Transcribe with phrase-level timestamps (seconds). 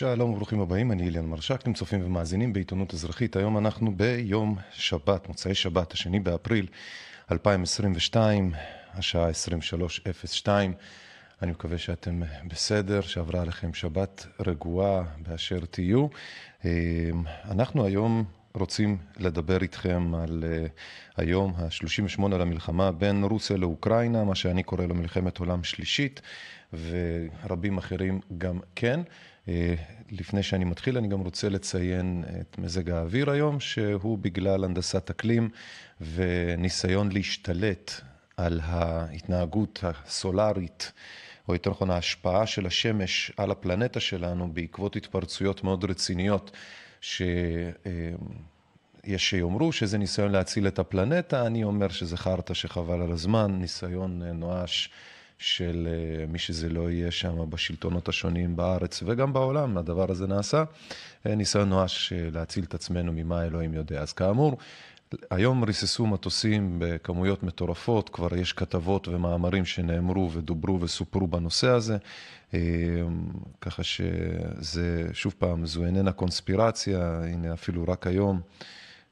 [0.00, 3.36] שלום וברוכים הבאים, אני אליאן מרשק, אתם צופים ומאזינים בעיתונות אזרחית.
[3.36, 6.66] היום אנחנו ביום שבת, מוצאי שבת, השני באפריל
[7.32, 8.52] 2022,
[8.94, 10.48] השעה 23:02.
[11.42, 16.06] אני מקווה שאתם בסדר, שעברה עליכם שבת רגועה באשר תהיו.
[17.44, 18.24] אנחנו היום
[18.54, 20.70] רוצים לדבר איתכם על uh,
[21.16, 26.20] היום ה-38 למלחמה בין רוסיה לאוקראינה, מה שאני קורא לו מלחמת עולם שלישית,
[26.72, 29.00] ורבים אחרים גם כן.
[29.50, 29.52] Uh,
[30.10, 35.48] לפני שאני מתחיל, אני גם רוצה לציין את מזג האוויר היום, שהוא בגלל הנדסת אקלים
[36.00, 37.92] וניסיון להשתלט
[38.36, 40.92] על ההתנהגות הסולארית.
[41.48, 46.50] או יותר נכון ההשפעה של השמש על הפלנטה שלנו בעקבות התפרצויות מאוד רציניות
[47.00, 47.80] שיש
[49.16, 54.90] שיאמרו שזה ניסיון להציל את הפלנטה, אני אומר שזה חרטא שחבל על הזמן, ניסיון נואש
[55.40, 55.88] של
[56.28, 60.64] מי שזה לא יהיה שם בשלטונות השונים בארץ וגם בעולם, הדבר הזה נעשה.
[61.24, 64.00] ניסיון נואש להציל את עצמנו ממה אלוהים יודע.
[64.00, 64.58] אז כאמור,
[65.30, 71.96] היום ריססו מטוסים בכמויות מטורפות, כבר יש כתבות ומאמרים שנאמרו ודוברו וסופרו בנושא הזה,
[73.60, 78.40] ככה שזה, שוב פעם, זו איננה קונספירציה, הנה אפילו רק היום,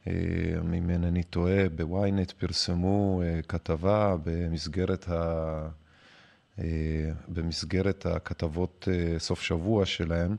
[0.07, 5.09] אם אינני טועה, בוויינט פרסמו כתבה במסגרת.
[7.29, 10.37] במסגרת הכתבות סוף שבוע שלהם,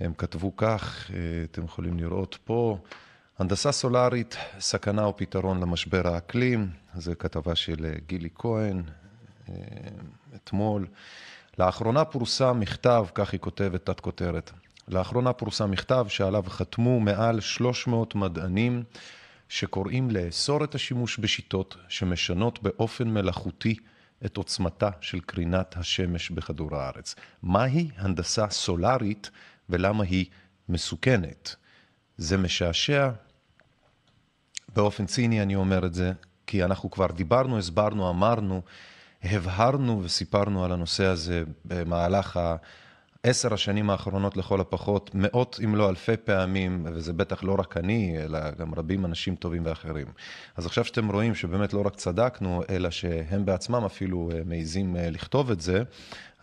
[0.00, 1.10] הם כתבו כך,
[1.50, 2.78] אתם יכולים לראות פה,
[3.38, 8.82] הנדסה סולארית, סכנה או פתרון למשבר האקלים, זו כתבה של גילי כהן
[10.34, 10.86] אתמול.
[11.58, 14.50] לאחרונה פורסם מכתב, כך היא כותבת, תת כותרת,
[14.88, 18.82] לאחרונה פורסם מכתב שעליו חתמו מעל 300 מדענים
[19.48, 23.76] שקוראים לאסור את השימוש בשיטות שמשנות באופן מלאכותי
[24.24, 27.14] את עוצמתה של קרינת השמש בכדור הארץ.
[27.42, 29.30] מהי הנדסה סולארית
[29.68, 30.26] ולמה היא
[30.68, 31.56] מסוכנת?
[32.16, 33.10] זה משעשע,
[34.74, 36.12] באופן ציני אני אומר את זה,
[36.46, 38.62] כי אנחנו כבר דיברנו, הסברנו, אמרנו,
[39.22, 42.40] הבהרנו וסיפרנו על הנושא הזה במהלך
[43.24, 48.16] העשר השנים האחרונות לכל הפחות, מאות אם לא אלפי פעמים, וזה בטח לא רק אני,
[48.24, 50.06] אלא גם רבים אנשים טובים ואחרים.
[50.56, 55.60] אז עכשיו שאתם רואים שבאמת לא רק צדקנו, אלא שהם בעצמם אפילו מעיזים לכתוב את
[55.60, 55.82] זה,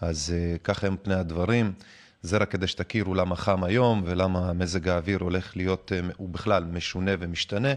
[0.01, 1.73] אז ככה הם פני הדברים.
[2.21, 7.11] זה רק כדי שתכירו למה חם היום ולמה מזג האוויר הולך להיות, הוא בכלל משונה
[7.19, 7.73] ומשתנה.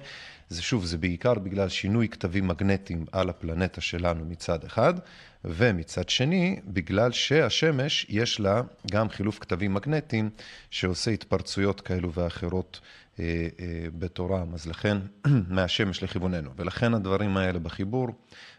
[0.48, 4.94] זה שוב, זה בעיקר בגלל שינוי כתבים מגנטיים על הפלנטה שלנו מצד אחד,
[5.44, 10.30] ומצד שני, בגלל שהשמש יש לה גם חילוף כתבים מגנטיים
[10.70, 12.80] שעושה התפרצויות כאלו ואחרות
[13.20, 13.24] אה,
[13.60, 14.54] אה, בתורם.
[14.54, 14.98] אז לכן,
[15.56, 16.50] מהשמש לכיווננו.
[16.56, 18.08] ולכן הדברים האלה בחיבור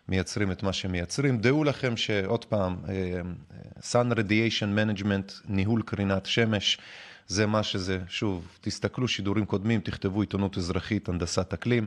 [0.10, 1.38] מייצרים את מה שמייצרים.
[1.38, 2.76] דעו לכם שעוד פעם,
[3.80, 6.78] Sun Radiation Management, ניהול קרינת שמש,
[7.32, 11.86] זה מה שזה, שוב, תסתכלו שידורים קודמים, תכתבו עיתונות אזרחית, הנדסת אקלים,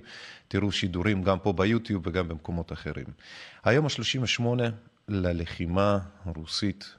[0.48, 3.04] תראו שידורים גם פה ביוטיוב וגם במקומות אחרים.
[3.64, 4.42] היום ה-38
[5.08, 6.94] ללחימה הרוסית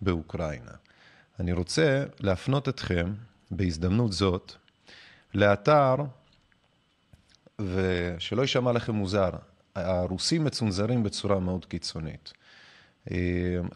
[0.00, 0.70] באוקראינה.
[1.40, 3.12] אני רוצה להפנות אתכם
[3.50, 4.52] בהזדמנות זאת
[5.34, 5.96] לאתר,
[7.58, 9.30] ושלא יישמע לכם מוזר,
[9.74, 12.32] הרוסים מצונזרים בצורה מאוד קיצונית.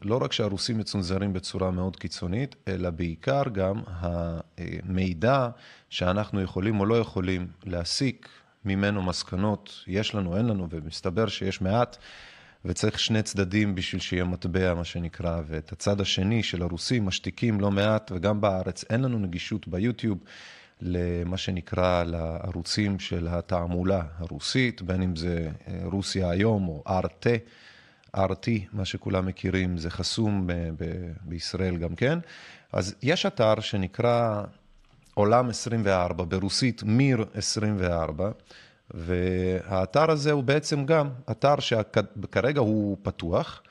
[0.02, 5.48] לא רק שהרוסים מצונזרים בצורה מאוד קיצונית, אלא בעיקר גם המידע
[5.90, 8.28] שאנחנו יכולים או לא יכולים להסיק
[8.64, 11.96] ממנו מסקנות, יש לנו, אין לנו, ומסתבר שיש מעט,
[12.64, 17.70] וצריך שני צדדים בשביל שיהיה מטבע, מה שנקרא, ואת הצד השני של הרוסים משתיקים לא
[17.70, 20.18] מעט, וגם בארץ אין לנו נגישות ביוטיוב.
[20.80, 25.50] למה שנקרא לערוצים של התעמולה הרוסית, בין אם זה
[25.84, 27.26] רוסיה היום או RT,
[28.14, 32.18] RT, מה שכולם מכירים, זה חסום ב- בישראל גם כן.
[32.72, 34.42] אז יש אתר שנקרא
[35.14, 38.30] עולם 24, ברוסית מיר 24,
[38.90, 43.62] והאתר הזה הוא בעצם גם אתר שכרגע הוא פתוח.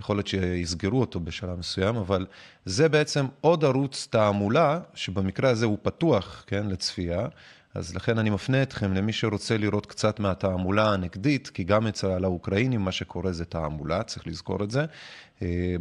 [0.00, 2.26] יכול להיות שיסגרו אותו בשלב מסוים, אבל
[2.64, 7.26] זה בעצם עוד ערוץ תעמולה, שבמקרה הזה הוא פתוח, כן, לצפייה.
[7.74, 12.80] אז לכן אני מפנה אתכם למי שרוצה לראות קצת מהתעמולה הנגדית, כי גם אצל האוקראינים
[12.80, 14.84] מה שקורה זה תעמולה, צריך לזכור את זה.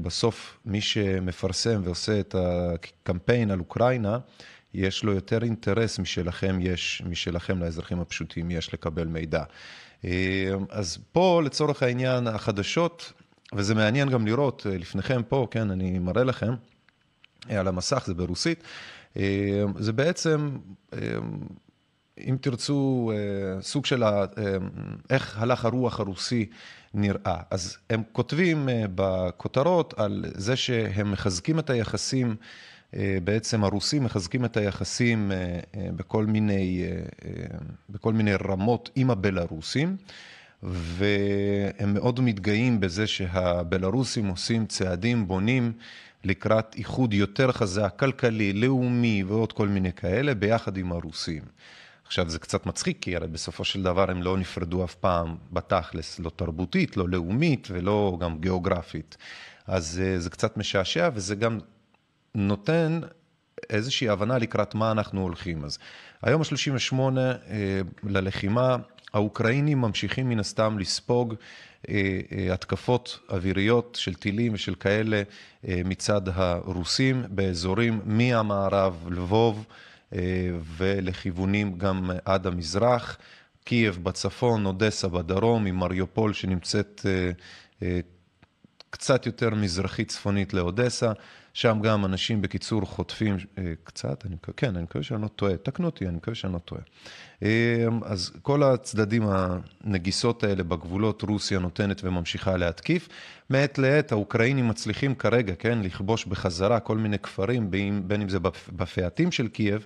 [0.02, 4.18] בסוף מי שמפרסם ועושה את הקמפיין על אוקראינה,
[4.74, 9.44] יש לו יותר אינטרס משלכם יש, משלכם לאזרחים הפשוטים יש לקבל מידע.
[10.70, 13.14] אז פה לצורך העניין החדשות
[13.56, 16.54] וזה מעניין גם לראות לפניכם פה, כן, אני מראה לכם,
[17.50, 18.64] על המסך, זה ברוסית,
[19.80, 20.50] זה בעצם,
[22.20, 23.12] אם תרצו,
[23.62, 24.04] סוג של
[25.10, 26.46] איך הלך הרוח הרוסי
[26.94, 27.42] נראה.
[27.52, 32.36] אז הם כותבים בכותרות על זה שהם מחזקים את היחסים
[33.24, 35.32] בעצם הרוסים מחזקים את היחסים
[35.78, 36.84] בכל מיני,
[37.90, 39.98] בכל מיני רמות עם הבלארוסים.
[40.64, 45.72] והם מאוד מתגאים בזה שהבלארוסים עושים צעדים בונים
[46.24, 51.42] לקראת איחוד יותר חזק, כלכלי, לאומי ועוד כל מיני כאלה, ביחד עם הרוסים.
[52.14, 56.20] עכשיו זה קצת מצחיק, כי הרי בסופו של דבר הם לא נפרדו אף פעם בתכלס,
[56.20, 59.18] לא תרבותית, לא לאומית ולא גם גיאוגרפית.
[59.68, 61.60] אז אה, זה קצת משעשע וזה גם
[62.36, 63.00] נותן
[63.70, 65.66] איזושהי הבנה לקראת מה אנחנו הולכים.
[65.66, 65.78] אז
[66.22, 68.78] היום ה-38 אה, ללחימה,
[69.14, 71.36] האוקראינים ממשיכים מן הסתם לספוג
[71.90, 72.20] אה,
[72.54, 75.24] התקפות אוויריות של טילים ושל כאלה
[75.64, 79.66] מצד הרוסים באזורים מהמערב, לבוב,
[80.78, 83.18] ולכיוונים גם עד המזרח.
[83.64, 87.06] קייב בצפון, אודסה בדרום, עם מריופול שנמצאת
[88.90, 91.12] קצת יותר מזרחית צפונית לאודסה.
[91.54, 95.86] שם גם אנשים בקיצור חוטפים אה, קצת, אני, כן, אני מקווה שאני לא טועה, תקנו
[95.86, 96.82] אותי, אני מקווה שאני לא טועה.
[97.44, 103.10] אה, אז כל הצדדים הנגיסות האלה בגבולות רוסיה נותנת וממשיכה להתקיף.
[103.50, 108.40] מעת לעת האוקראינים מצליחים כרגע, כן, לכבוש בחזרה כל מיני כפרים, בין, אם זה
[108.76, 109.86] בפאתים של קייב,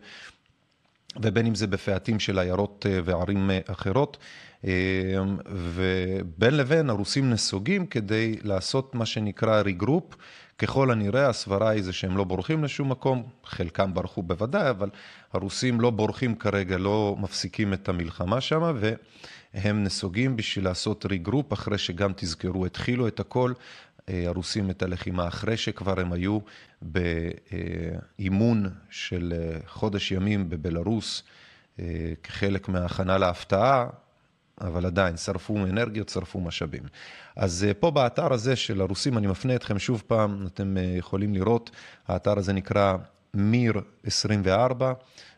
[1.21, 4.17] ובין אם זה בפאתים של עיירות אה, וערים אחרות.
[5.53, 10.15] ובין לבין הרוסים נסוגים כדי לעשות מה שנקרא regroup.
[10.57, 14.89] ככל הנראה הסברה היא זה שהם לא בורחים לשום מקום, חלקם ברחו בוודאי, אבל
[15.33, 18.75] הרוסים לא בורחים כרגע, לא מפסיקים את המלחמה שם,
[19.53, 23.53] והם נסוגים בשביל לעשות ריגרופ, אחרי שגם תזכרו, התחילו את הכל,
[24.09, 26.39] אה, הרוסים את הלחימה, אחרי שכבר הם היו
[26.81, 31.23] באימון של אה, חודש ימים בבלארוס,
[31.79, 31.85] אה,
[32.23, 33.87] כחלק מההכנה להפתעה,
[34.61, 36.83] אבל עדיין, שרפו אנרגיות, שרפו משאבים.
[37.35, 41.33] אז אה, פה באתר הזה של הרוסים, אני מפנה אתכם שוב פעם, אתם אה, יכולים
[41.33, 41.71] לראות,
[42.07, 42.97] האתר הזה נקרא
[43.33, 44.93] מיר 24.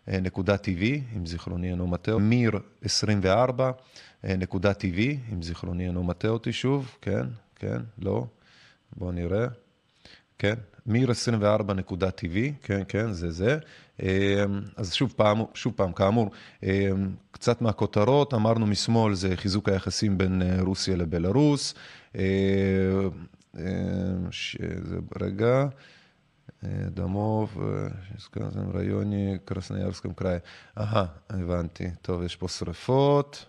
[0.07, 0.83] נקודה TV,
[1.17, 2.51] אם זיכרוני אינו מטעה, מיר
[2.81, 3.71] 24,
[4.23, 4.99] נקודה TV,
[5.33, 7.25] אם זיכרוני אינו מטעה אותי שוב, כן,
[7.55, 8.25] כן, לא,
[8.97, 9.47] בואו נראה,
[10.37, 10.53] כן,
[10.85, 13.57] מיר 24.tv, כן, כן, זה זה.
[14.03, 16.31] אמ, אז שוב פעם, שוב פעם, כאמור,
[16.63, 16.69] אמ,
[17.31, 21.73] קצת מהכותרות, אמרנו משמאל זה חיזוק היחסים בין אה, רוסיה לבלארוס.
[22.15, 22.21] אה,
[23.57, 23.63] אה,
[25.21, 25.67] רגע,
[26.63, 27.57] דמוב,
[28.73, 30.37] רעיוני, קרסניארסקם קראי.
[30.77, 31.89] אהה, הבנתי.
[32.01, 33.45] טוב, יש פה שריפות.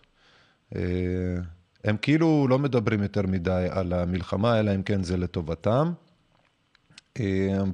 [1.84, 5.92] הם כאילו לא מדברים יותר מדי על המלחמה, אלא אם כן זה לטובתם.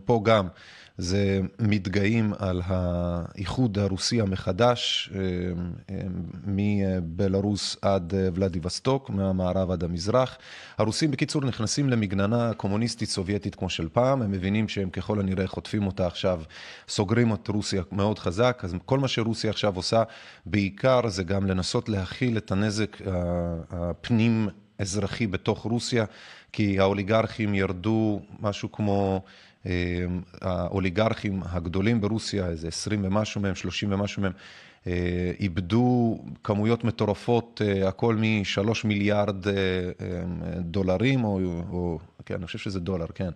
[0.04, 0.48] פה גם
[0.98, 5.10] זה מתגאים על האיחוד הרוסי המחדש
[6.46, 10.38] מבלארוס עד ולדיווסטוק, מהמערב עד המזרח.
[10.78, 15.86] הרוסים בקיצור נכנסים למגננה קומוניסטית סובייטית כמו של פעם, הם מבינים שהם ככל הנראה חוטפים
[15.86, 16.42] אותה עכשיו,
[16.88, 20.02] סוגרים את רוסיה מאוד חזק, אז כל מה שרוסיה עכשיו עושה
[20.46, 22.96] בעיקר זה גם לנסות להכיל את הנזק
[23.70, 26.04] הפנים אזרחי בתוך רוסיה,
[26.52, 29.30] כי האוליגרכים ירדו משהו כמו, אה,
[30.40, 34.32] האוליגרכים הגדולים ברוסיה, איזה 20 ומשהו מהם, 30 ומשהו מהם,
[34.86, 39.36] אה, איבדו כמויות מטורפות, אה, הכל משלוש מיליארד
[40.60, 43.30] דולרים, או, או כן, אני חושב שזה דולר, כן.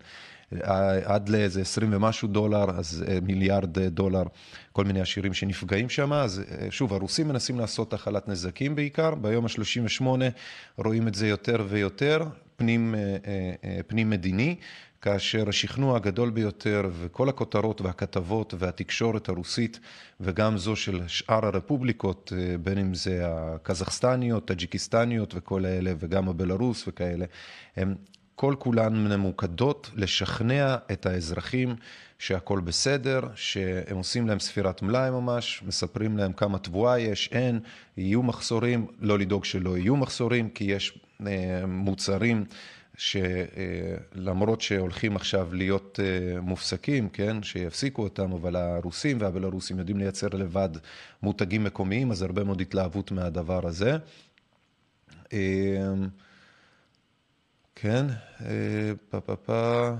[1.04, 4.22] עד לאיזה 20 ומשהו דולר, אז מיליארד דולר,
[4.72, 6.12] כל מיני עשירים שנפגעים שם.
[6.12, 10.04] אז שוב, הרוסים מנסים לעשות הכלת נזקים בעיקר, ביום ה-38
[10.78, 12.24] רואים את זה יותר ויותר,
[12.60, 14.56] פנים, אה, אה, אה, פנים מדיני,
[15.02, 19.80] כאשר השכנוע הגדול ביותר וכל הכותרות והכתבות והתקשורת הרוסית
[20.20, 27.24] וגם זו של שאר הרפובליקות, בין אם זה הקזחסטניות, טאג'יקיסטניות וכל אלה וגם הבלארוס וכאלה,
[27.76, 27.94] הן
[28.34, 31.76] כל כולן ממוקדות לשכנע את האזרחים
[32.18, 37.60] שהכל בסדר, שהם עושים להם ספירת מלאי ממש, מספרים להם כמה תבואה יש, אין,
[37.96, 42.44] יהיו מחסורים, לא לדאוג שלא יהיו מחסורים, כי יש אה, מוצרים
[43.00, 50.68] שלמרות שהולכים עכשיו להיות אה, מופסקים, כן, שיפסיקו אותם, אבל הרוסים והבלרוסים יודעים לייצר לבד
[51.22, 53.96] מותגים מקומיים, אז הרבה מאוד התלהבות מהדבר הזה.
[55.32, 55.92] אה,
[57.74, 58.06] כן,
[59.10, 59.90] פה פה פה.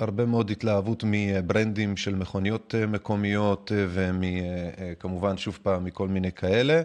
[0.00, 6.32] הרבה מאוד התלהבות מברנדים של מכוניות אה, מקומיות אה, וכמובן, אה, שוב פעם, מכל מיני
[6.32, 6.82] כאלה.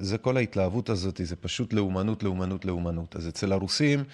[0.00, 3.16] זה כל ההתלהבות הזאת, זה פשוט לאומנות, לאומנות, לאומנות.
[3.16, 4.04] אז אצל הרוסים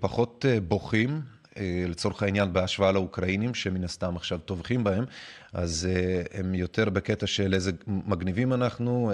[0.00, 1.20] פחות בוכים,
[1.88, 5.04] לצורך העניין בהשוואה לאוקראינים, שמן הסתם עכשיו טובחים בהם,
[5.52, 5.88] אז
[6.32, 9.12] הם יותר בקטע של איזה מגניבים אנחנו,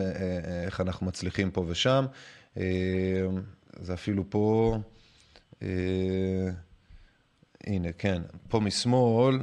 [0.67, 2.07] איך אנחנו מצליחים פה ושם.
[3.81, 4.79] זה אפילו פה...
[7.67, 8.23] הנה, כן.
[8.49, 9.39] פה משמאל,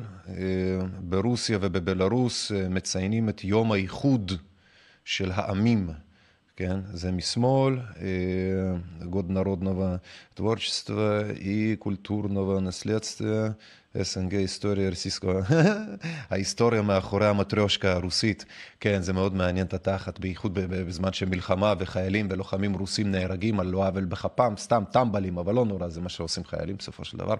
[0.99, 4.31] ברוסיה ובבלארוס מציינים את יום האיחוד
[5.06, 5.90] של העמים.
[6.56, 7.78] כן, זה משמאל,
[9.04, 10.00] год народного
[10.34, 13.56] творчества и культурного наследствия
[13.97, 15.31] SNG היסטוריה סיסקו,
[16.31, 18.45] ההיסטוריה מאחורי המטריושקה הרוסית,
[18.79, 23.87] כן, זה מאוד מעניין את התחת, בייחוד בזמן שמלחמה וחיילים ולוחמים רוסים נהרגים על לא
[23.87, 27.35] עוול בכפם, סתם טמבלים, אבל לא נורא, זה מה שעושים חיילים בסופו של דבר.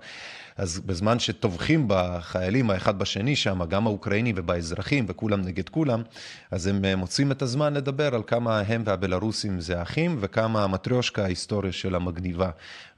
[0.57, 6.01] אז בזמן שטובחים בחיילים האחד בשני שם, גם האוקראינים ובאזרחים וכולם נגד כולם,
[6.51, 11.23] אז הם אה, מוצאים את הזמן לדבר על כמה הם והבלרוסים זה אחים וכמה המטריושקה
[11.23, 12.49] ההיסטוריה שלה מגניבה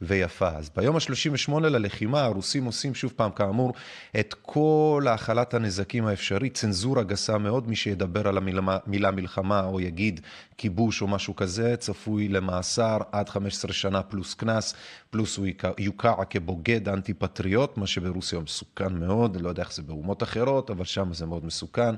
[0.01, 0.49] ויפה.
[0.49, 3.48] אז ביום ה-38 ללחימה הרוסים עושים שוב פעם כמה...
[3.49, 3.73] כאמור,
[4.19, 10.19] את כל האכלת הנזקים האפשרית, צנזורה גסה מאוד, מי שידבר על המילה מלחמה או יגיד
[10.57, 14.73] כיבוש או משהו כזה, צפוי למאסר עד 15 שנה פלוס קנס,
[15.09, 20.69] פלוס הוא יוקע כבוגד אנטי-פטריוט, מה שברוסיה מסוכן מאוד, לא יודע איך זה באומות אחרות,
[20.69, 21.95] אבל שם זה מאוד מסוכן.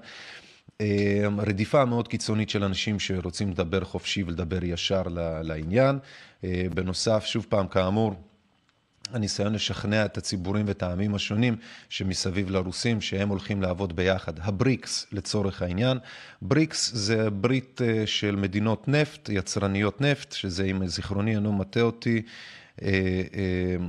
[1.37, 5.03] רדיפה מאוד קיצונית של אנשים שרוצים לדבר חופשי ולדבר ישר
[5.43, 5.99] לעניין.
[6.73, 8.13] בנוסף, שוב פעם, כאמור,
[9.13, 11.55] הניסיון לשכנע את הציבורים ואת העמים השונים
[11.89, 14.33] שמסביב לרוסים שהם הולכים לעבוד ביחד.
[14.39, 15.97] הבריקס לצורך העניין.
[16.41, 22.21] בריקס זה ברית של מדינות נפט, יצרניות נפט, שזה אם זיכרוני אינו מטעה אותי,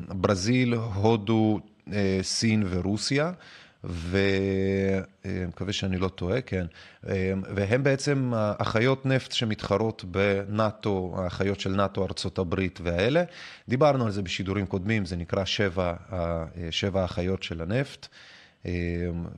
[0.09, 1.61] ברזיל, הודו,
[2.23, 3.33] סין ורוסיה.
[3.85, 6.67] ומקווה שאני לא טועה, כן,
[7.55, 13.25] והם בעצם אחיות נפט שמתחרות בנאטו, האחיות של נאטו, ארצות הברית והאלה.
[13.69, 15.95] דיברנו על זה בשידורים קודמים, זה נקרא שבע,
[16.71, 18.09] שבע האחיות של הנפט,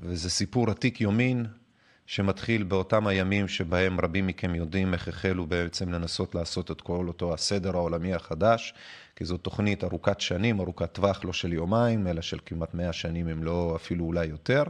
[0.02, 1.46] וזה סיפור עתיק יומין.
[2.06, 7.34] שמתחיל באותם הימים שבהם רבים מכם יודעים איך החלו בעצם לנסות לעשות את כל אותו
[7.34, 8.74] הסדר העולמי החדש,
[9.16, 13.28] כי זו תוכנית ארוכת שנים, ארוכת טווח, לא של יומיים, אלא של כמעט מאה שנים,
[13.28, 14.62] אם לא אפילו אולי יותר.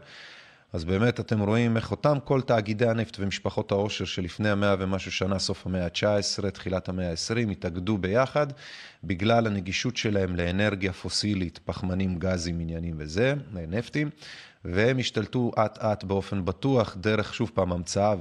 [0.73, 5.39] אז באמת אתם רואים איך אותם כל תאגידי הנפט ומשפחות העושר שלפני המאה ומשהו שנה,
[5.39, 8.47] סוף המאה ה-19, תחילת המאה ה-20, התאגדו ביחד
[9.05, 14.11] בגלל הנגישות שלהם לאנרגיה פוסילית, פחמנים, גזים, עניינים וזה, נפטים,
[14.65, 18.15] והם השתלטו אט אט באופן בטוח דרך שוב פעם המצאה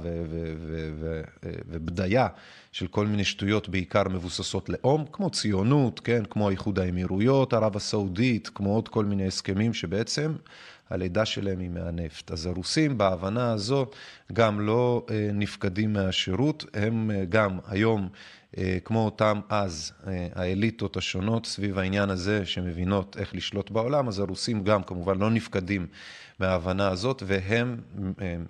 [1.68, 2.28] ובדיה
[2.72, 8.50] של כל מיני שטויות בעיקר מבוססות לאום, כמו ציונות, כן, כמו איחוד האמירויות, ערב הסעודית,
[8.54, 10.32] כמו עוד כל מיני הסכמים שבעצם
[10.90, 12.30] הלידה שלהם היא מהנפט.
[12.30, 13.86] אז הרוסים בהבנה הזו
[14.32, 18.08] גם לא נפקדים מהשירות, הם גם היום
[18.84, 19.92] כמו אותם אז
[20.34, 25.86] האליטות השונות סביב העניין הזה שמבינות איך לשלוט בעולם, אז הרוסים גם כמובן לא נפקדים
[26.40, 27.80] מההבנה הזאת והם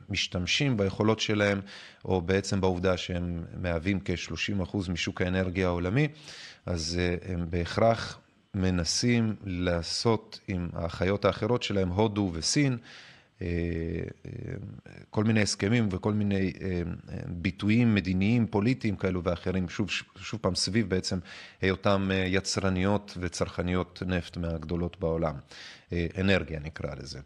[0.09, 1.61] משתמשים ביכולות שלהם
[2.05, 6.09] או בעצם בעובדה שהם מהווים כ-30% משוק האנרגיה העולמי,
[6.67, 8.19] אז הם בהכרח
[8.55, 12.79] מנסים לעשות עם האחיות האחרות שלהם, הודו וסין,
[15.11, 16.53] כל מיני הסכמים וכל מיני
[17.27, 21.19] ביטויים מדיניים, פוליטיים כאלו ואחרים, שוב, שוב פעם סביב בעצם
[21.61, 25.35] היותם יצרניות וצרכניות נפט מהגדולות בעולם,
[25.93, 27.21] אנרגיה נקרא לזה.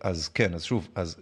[0.00, 1.16] אז כן, אז שוב, אז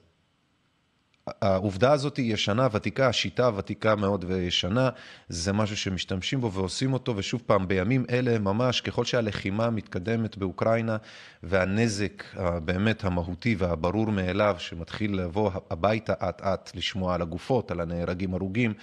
[1.43, 4.89] העובדה הזאת היא ישנה, ותיקה, השיטה ותיקה מאוד וישנה,
[5.29, 10.97] זה משהו שמשתמשים בו ועושים אותו, ושוב פעם, בימים אלה ממש, ככל שהלחימה מתקדמת באוקראינה,
[11.43, 12.25] והנזק
[12.65, 18.75] באמת המהותי והברור מאליו, שמתחיל לבוא הביתה אט אט, לשמוע על הגופות, על הנהרגים הרוגים,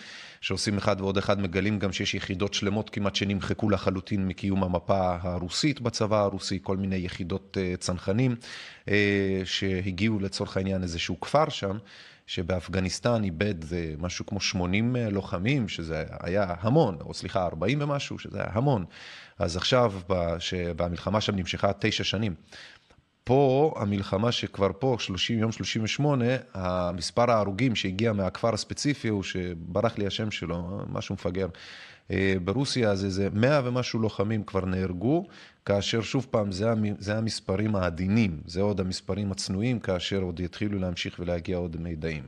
[0.42, 5.82] שעושים אחד ועוד אחד, מגלים גם שיש יחידות שלמות כמעט שנמחקו לחלוטין מקיום המפה הרוסית
[5.82, 8.36] בצבא הרוסי, כל מיני יחידות צנחנים,
[9.44, 11.78] שהגיעו לצורך העניין איזשהו כפר שם.
[12.28, 13.56] שבאפגניסטן איבד
[13.98, 18.86] משהו כמו 80 לוחמים, שזה היה המון, או סליחה, 40 ומשהו, שזה היה המון.
[19.40, 19.94] אז עכשיו,
[20.76, 22.36] במלחמה שם נמשכה תשע שנים.
[23.24, 30.08] פה, המלחמה שכבר פה, 30, יום 38, המספר ההרוגים שהגיע מהכפר הספציפי הוא שברח לי
[30.08, 31.48] השם שלו, משהו מפגר.
[32.44, 35.28] ברוסיה אז איזה מאה ומשהו לוחמים כבר נהרגו,
[35.66, 36.52] כאשר שוב פעם
[37.00, 42.24] זה המספרים העדינים, זה עוד המספרים הצנועים, כאשר עוד יתחילו להמשיך ולהגיע עוד מידעים.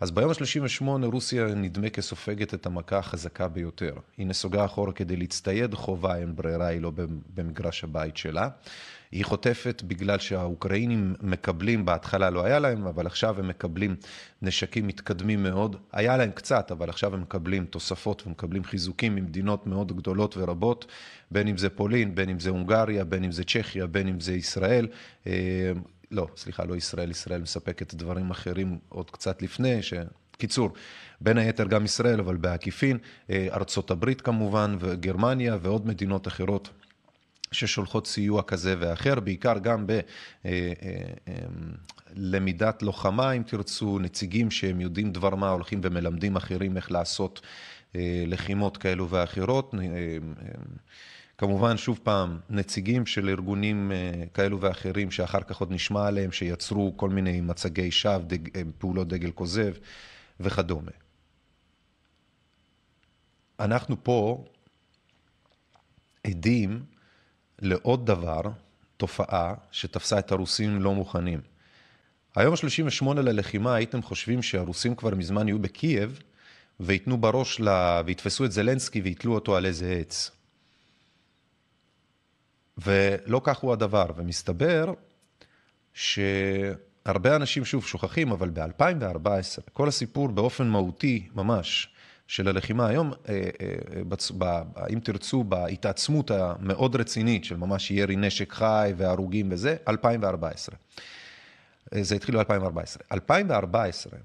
[0.00, 3.94] אז ביום ה-38 רוסיה נדמה כסופגת את המכה החזקה ביותר.
[4.18, 6.92] היא נסוגה אחורה כדי להצטייד חובה, אין ברירה, היא לא
[7.34, 8.48] במגרש הבית שלה.
[9.12, 13.96] היא חוטפת בגלל שהאוקראינים מקבלים, בהתחלה לא היה להם, אבל עכשיו הם מקבלים
[14.42, 15.76] נשקים מתקדמים מאוד.
[15.92, 20.86] היה להם קצת, אבל עכשיו הם מקבלים תוספות ומקבלים חיזוקים ממדינות מאוד גדולות ורבות,
[21.30, 24.34] בין אם זה פולין, בין אם זה הונגריה, בין אם זה צ'כיה, בין אם זה
[24.34, 24.86] ישראל.
[26.10, 29.94] לא, סליחה, לא ישראל, ישראל מספקת דברים אחרים עוד קצת לפני, ש...
[30.38, 30.70] קיצור,
[31.20, 32.98] בין היתר גם ישראל, אבל בעקיפין,
[33.30, 36.70] ארצות הברית כמובן, וגרמניה ועוד מדינות אחרות
[37.52, 39.86] ששולחות סיוע כזה ואחר, בעיקר גם
[42.14, 47.40] בלמידת לוחמה, אם תרצו, נציגים שהם יודעים דבר מה, הולכים ומלמדים אחרים איך לעשות
[48.26, 49.74] לחימות כאלו ואחרות.
[51.38, 53.92] כמובן, שוב פעם, נציגים של ארגונים
[54.34, 59.30] כאלו ואחרים, שאחר כך עוד נשמע עליהם, שיצרו כל מיני מצגי שווא, דג, פעולות דגל
[59.30, 59.72] כוזב
[60.40, 60.90] וכדומה.
[63.60, 64.44] אנחנו פה
[66.24, 66.82] עדים
[67.60, 68.40] לעוד דבר,
[68.96, 71.40] תופעה, שתפסה את הרוסים לא מוכנים.
[72.36, 76.22] היום ה-38 ללחימה הייתם חושבים שהרוסים כבר מזמן יהיו בקייב,
[76.80, 80.30] וייתנו בראש, לה, ויתפסו את זלנסקי ויתלו אותו על איזה עץ.
[82.78, 84.92] ולא כך הוא הדבר, ומסתבר
[85.94, 91.88] שהרבה אנשים שוב שוכחים, אבל ב-2014, כל הסיפור באופן מהותי ממש,
[92.30, 98.92] של הלחימה היום, אה, אה, אם תרצו, בהתעצמות המאוד רצינית של ממש ירי נשק חי
[98.96, 100.76] והרוגים וזה, 2014.
[101.94, 102.96] אה, זה התחיל ב-2014.
[103.12, 104.18] 2014,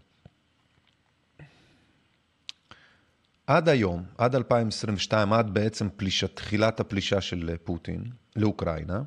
[3.47, 8.03] עד היום, עד 2022, עד בעצם פלישת, תחילת הפלישה של פוטין
[8.35, 9.01] לאוקראינה,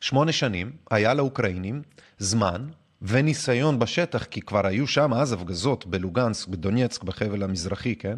[0.00, 1.82] שמונה שנים היה לאוקראינים
[2.18, 2.68] זמן
[3.02, 8.16] וניסיון בשטח, כי כבר היו שם אז הפגזות בלוגנסק, בדונייצק, בחבל המזרחי, כן?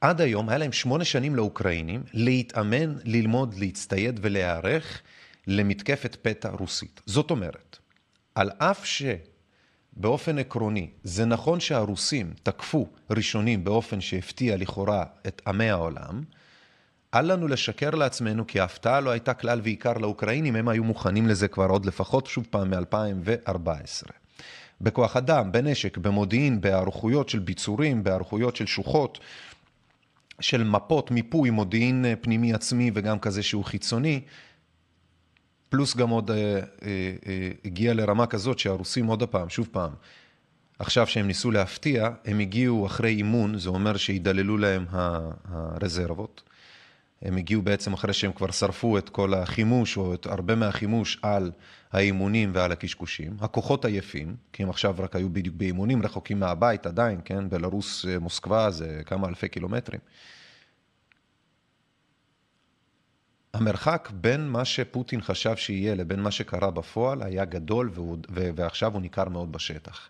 [0.00, 5.02] עד היום היה להם שמונה שנים לאוקראינים להתאמן, ללמוד, להצטייד ולהיערך
[5.46, 7.00] למתקפת פתע רוסית.
[7.06, 7.78] זאת אומרת,
[8.34, 16.22] על אף שבאופן עקרוני זה נכון שהרוסים תקפו ראשונים באופן שהפתיע לכאורה את עמי העולם,
[17.16, 21.48] אל לנו לשקר לעצמנו, כי ההפתעה לא הייתה כלל ועיקר לאוקראינים, הם היו מוכנים לזה
[21.48, 24.10] כבר עוד לפחות, שוב פעם, מ-2014.
[24.80, 29.18] בכוח אדם, בנשק, במודיעין, בהיערכויות של ביצורים, בהיערכויות של שוחות,
[30.40, 34.20] של מפות, מיפוי, מודיעין אה, פנימי עצמי וגם כזה שהוא חיצוני,
[35.68, 36.60] פלוס גם עוד אה, אה,
[37.26, 39.90] אה, הגיע לרמה כזאת שהרוסים עוד הפעם, שוב פעם,
[40.78, 44.84] עכשיו שהם ניסו להפתיע, הם הגיעו אחרי אימון, זה אומר שהידללו להם
[45.44, 46.42] הרזרבות.
[47.22, 51.50] הם הגיעו בעצם אחרי שהם כבר שרפו את כל החימוש, או את הרבה מהחימוש על
[51.92, 53.36] האימונים ועל הקשקושים.
[53.40, 57.48] הכוחות עייפים, כי הם עכשיו רק היו בדיוק באימונים, רחוקים מהבית עדיין, כן?
[57.48, 60.00] בלרוס, אה, מוסקבה זה כמה אלפי קילומטרים.
[63.54, 69.02] המרחק בין מה שפוטין חשב שיהיה לבין מה שקרה בפועל היה גדול והוא, ועכשיו הוא
[69.02, 70.08] ניכר מאוד בשטח.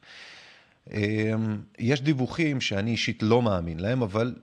[0.93, 4.35] אמ, יש דיווחים שאני אישית לא מאמין להם, אבל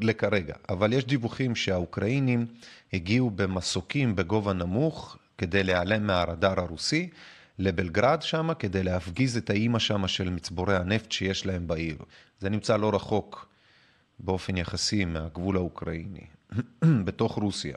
[0.00, 2.46] לכרגע, אבל יש דיווחים שהאוקראינים
[2.92, 7.08] הגיעו במסוקים בגובה נמוך כדי להיעלם מהרדאר הרוסי
[7.58, 11.96] לבלגרד שם, כדי להפגיז את האימא שם של מצבורי הנפט שיש להם בעיר.
[12.40, 13.48] זה נמצא לא רחוק
[14.18, 16.26] באופן יחסי מהגבול האוקראיני,
[17.04, 17.76] בתוך רוסיה.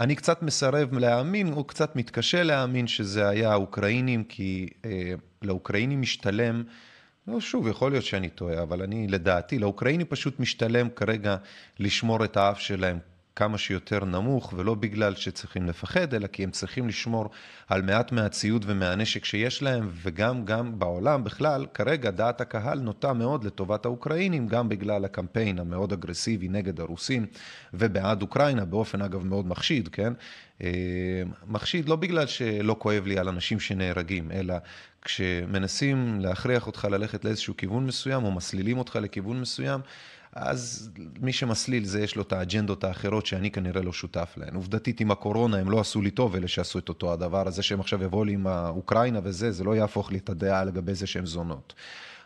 [0.00, 6.62] אני קצת מסרב להאמין, או קצת מתקשה להאמין שזה היה האוקראינים, כי אה, לאוקראינים משתלם
[7.28, 11.36] לא, שוב, יכול להיות שאני טועה, אבל אני, לדעתי, לאוקראינים פשוט משתלם כרגע
[11.78, 12.98] לשמור את האף שלהם
[13.36, 17.30] כמה שיותר נמוך, ולא בגלל שצריכים לפחד, אלא כי הם צריכים לשמור
[17.68, 23.44] על מעט מהציוד ומהנשק שיש להם, וגם גם בעולם בכלל, כרגע דעת הקהל נוטה מאוד
[23.44, 27.26] לטובת האוקראינים, גם בגלל הקמפיין המאוד אגרסיבי נגד הרוסים
[27.74, 30.12] ובעד אוקראינה, באופן אגב מאוד מחשיד, כן?
[30.62, 34.54] אה, מחשיד לא בגלל שלא כואב לי על אנשים שנהרגים, אלא
[35.08, 39.80] כשמנסים להכריח אותך ללכת לאיזשהו כיוון מסוים, או מסלילים אותך לכיוון מסוים,
[40.32, 40.90] אז
[41.20, 44.54] מי שמסליל זה יש לו את האג'נדות האחרות שאני כנראה לא שותף להן.
[44.54, 47.80] עובדתית עם הקורונה הם לא עשו לי טוב, אלה שעשו את אותו הדבר הזה שהם
[47.80, 51.26] עכשיו יבואו לי עם האוקראינה וזה, זה לא יהפוך לי את הדעה לגבי זה שהם
[51.26, 51.74] זונות.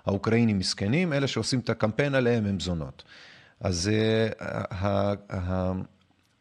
[0.07, 3.03] האוקראינים מסכנים, אלה שעושים את הקמפיין עליהם הם זונות.
[3.61, 4.75] אז uh,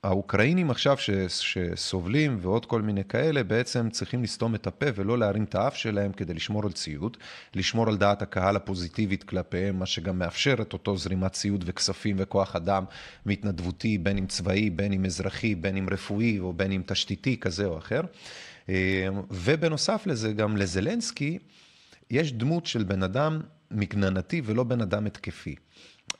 [0.03, 5.43] האוקראינים עכשיו ש, שסובלים ועוד כל מיני כאלה, בעצם צריכים לסתום את הפה ולא להרים
[5.43, 7.17] את האף שלהם כדי לשמור על ציוד,
[7.55, 12.55] לשמור על דעת הקהל הפוזיטיבית כלפיהם, מה שגם מאפשר את אותו זרימת ציוד וכספים וכוח
[12.55, 12.83] אדם
[13.25, 17.65] מהתנדבותי, בין אם צבאי, בין אם אזרחי, בין אם רפואי או בין אם תשתיתי כזה
[17.65, 18.01] או אחר.
[18.69, 21.37] אה, ובנוסף לזה, גם לזלנסקי
[22.09, 25.55] יש דמות של בן אדם מגננתי ולא בן אדם התקפי.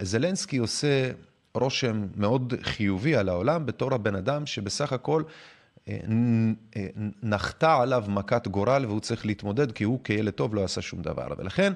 [0.02, 1.12] זלנסקי עושה
[1.54, 5.24] רושם מאוד חיובי על העולם בתור הבן אדם שבסך הכל
[5.88, 5.98] אה,
[6.76, 6.88] אה,
[7.24, 11.28] נחתה עליו מכת גורל והוא צריך להתמודד כי הוא כילד טוב לא עשה שום דבר.
[11.38, 11.74] ולכן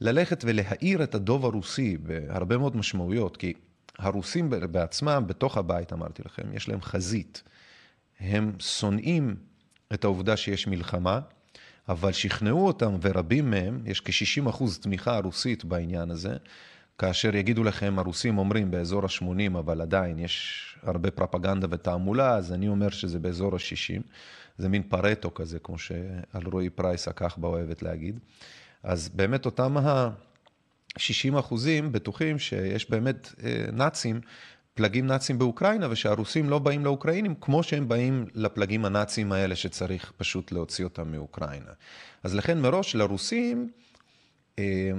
[0.00, 3.52] ללכת ולהאיר את הדוב הרוסי בהרבה מאוד משמעויות, כי
[3.98, 7.42] הרוסים בעצמם, בתוך הבית אמרתי לכם, יש להם חזית.
[8.20, 9.36] הם שונאים
[9.94, 11.20] את העובדה שיש מלחמה,
[11.88, 16.36] אבל שכנעו אותם, ורבים מהם, יש כ-60 אחוז תמיכה רוסית בעניין הזה,
[16.98, 22.68] כאשר יגידו לכם, הרוסים אומרים באזור ה-80, אבל עדיין יש הרבה פרפגנדה ותעמולה, אז אני
[22.68, 24.02] אומר שזה באזור ה-60.
[24.58, 28.18] זה מין פרטו כזה, כמו שאלרועי פרייס הכחבה אוהבת להגיד.
[28.82, 34.20] אז באמת אותם ה-60 אחוזים בטוחים שיש באמת אה, נאצים,
[34.74, 40.52] פלגים נאצים באוקראינה, ושהרוסים לא באים לאוקראינים כמו שהם באים לפלגים הנאצים האלה שצריך פשוט
[40.52, 41.70] להוציא אותם מאוקראינה.
[42.22, 43.70] אז לכן מראש לרוסים,
[44.58, 44.90] אה,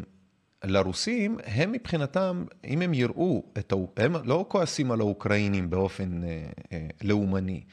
[0.64, 3.74] לרוסים, הם מבחינתם, אם הם יראו את.
[3.98, 7.64] הם לא כועסים על האוקראינים באופן אה, אה, לאומני,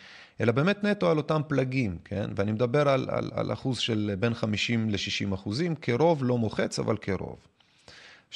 [0.40, 2.30] אלא באמת נטו על אותם פלגים, כן?
[2.36, 6.96] ואני מדבר על, על, על אחוז של בין 50 ל-60 אחוזים, כרוב לא מוחץ, אבל
[6.96, 7.36] כרוב.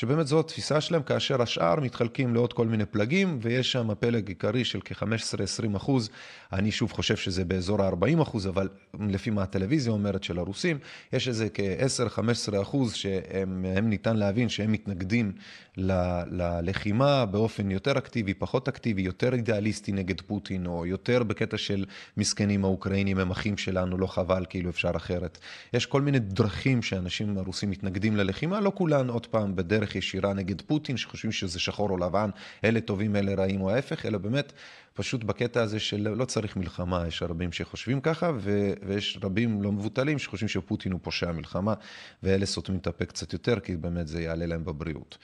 [0.01, 4.65] שבאמת זו התפיסה שלהם, כאשר השאר מתחלקים לעוד כל מיני פלגים, ויש שם פלג עיקרי
[4.65, 6.11] של כ-15-20 אחוז.
[6.53, 8.69] אני שוב חושב שזה באזור ה-40 אחוז, אבל
[9.09, 10.79] לפי מה הטלוויזיה אומרת של הרוסים,
[11.13, 15.33] יש איזה כ-10-15 אחוז שהם ניתן להבין שהם מתנגדים
[15.77, 21.85] ללחימה באופן יותר אקטיבי, פחות אקטיבי, יותר אידיאליסטי נגד פוטין, או יותר בקטע של
[22.17, 25.39] מסכנים האוקראינים הם אחים שלנו, לא חבל, כאילו אפשר אחרת.
[25.75, 30.61] יש כל מיני דרכים שאנשים הרוסים מתנגדים ללחימה, לא כולן, עוד פעם, בדרך ישירה נגד
[30.61, 32.31] פוטין, שחושבים שזה שחור או לבן,
[32.65, 34.53] אלה טובים, אלה רעים או ההפך, אלא באמת,
[34.95, 39.73] פשוט בקטע הזה של לא צריך מלחמה, יש רבים שחושבים ככה, ו- ויש רבים לא
[39.73, 41.75] מבוטלים שחושבים שפוטין הוא פושע מלחמה,
[42.23, 45.19] ואלה סותמים את הפה קצת יותר, כי באמת זה יעלה להם בבריאות.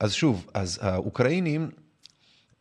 [0.00, 1.70] אז שוב, אז האוקראינים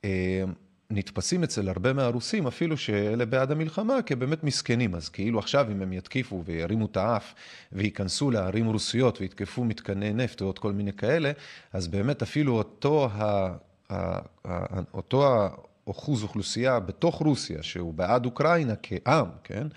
[0.06, 0.44] אה,
[0.94, 4.96] נתפסים אצל הרבה מהרוסים, אפילו שאלה בעד המלחמה, כבאמת מסכנים.
[4.96, 7.34] אז כאילו עכשיו אם הם יתקיפו וירימו את האף
[7.72, 11.32] וייכנסו לערים רוסיות ויתקפו מתקני נפט או עוד כל מיני כאלה,
[11.74, 13.48] אז באמת אפילו אותו, ה,
[13.90, 15.50] ה, ה, אותו
[15.92, 19.68] אחוז אוכלוסייה בתוך רוסיה, שהוא בעד אוקראינה כעם, כן?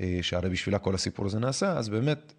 [0.00, 2.32] אה, שהרי בשבילה כל הסיפור הזה נעשה, אז באמת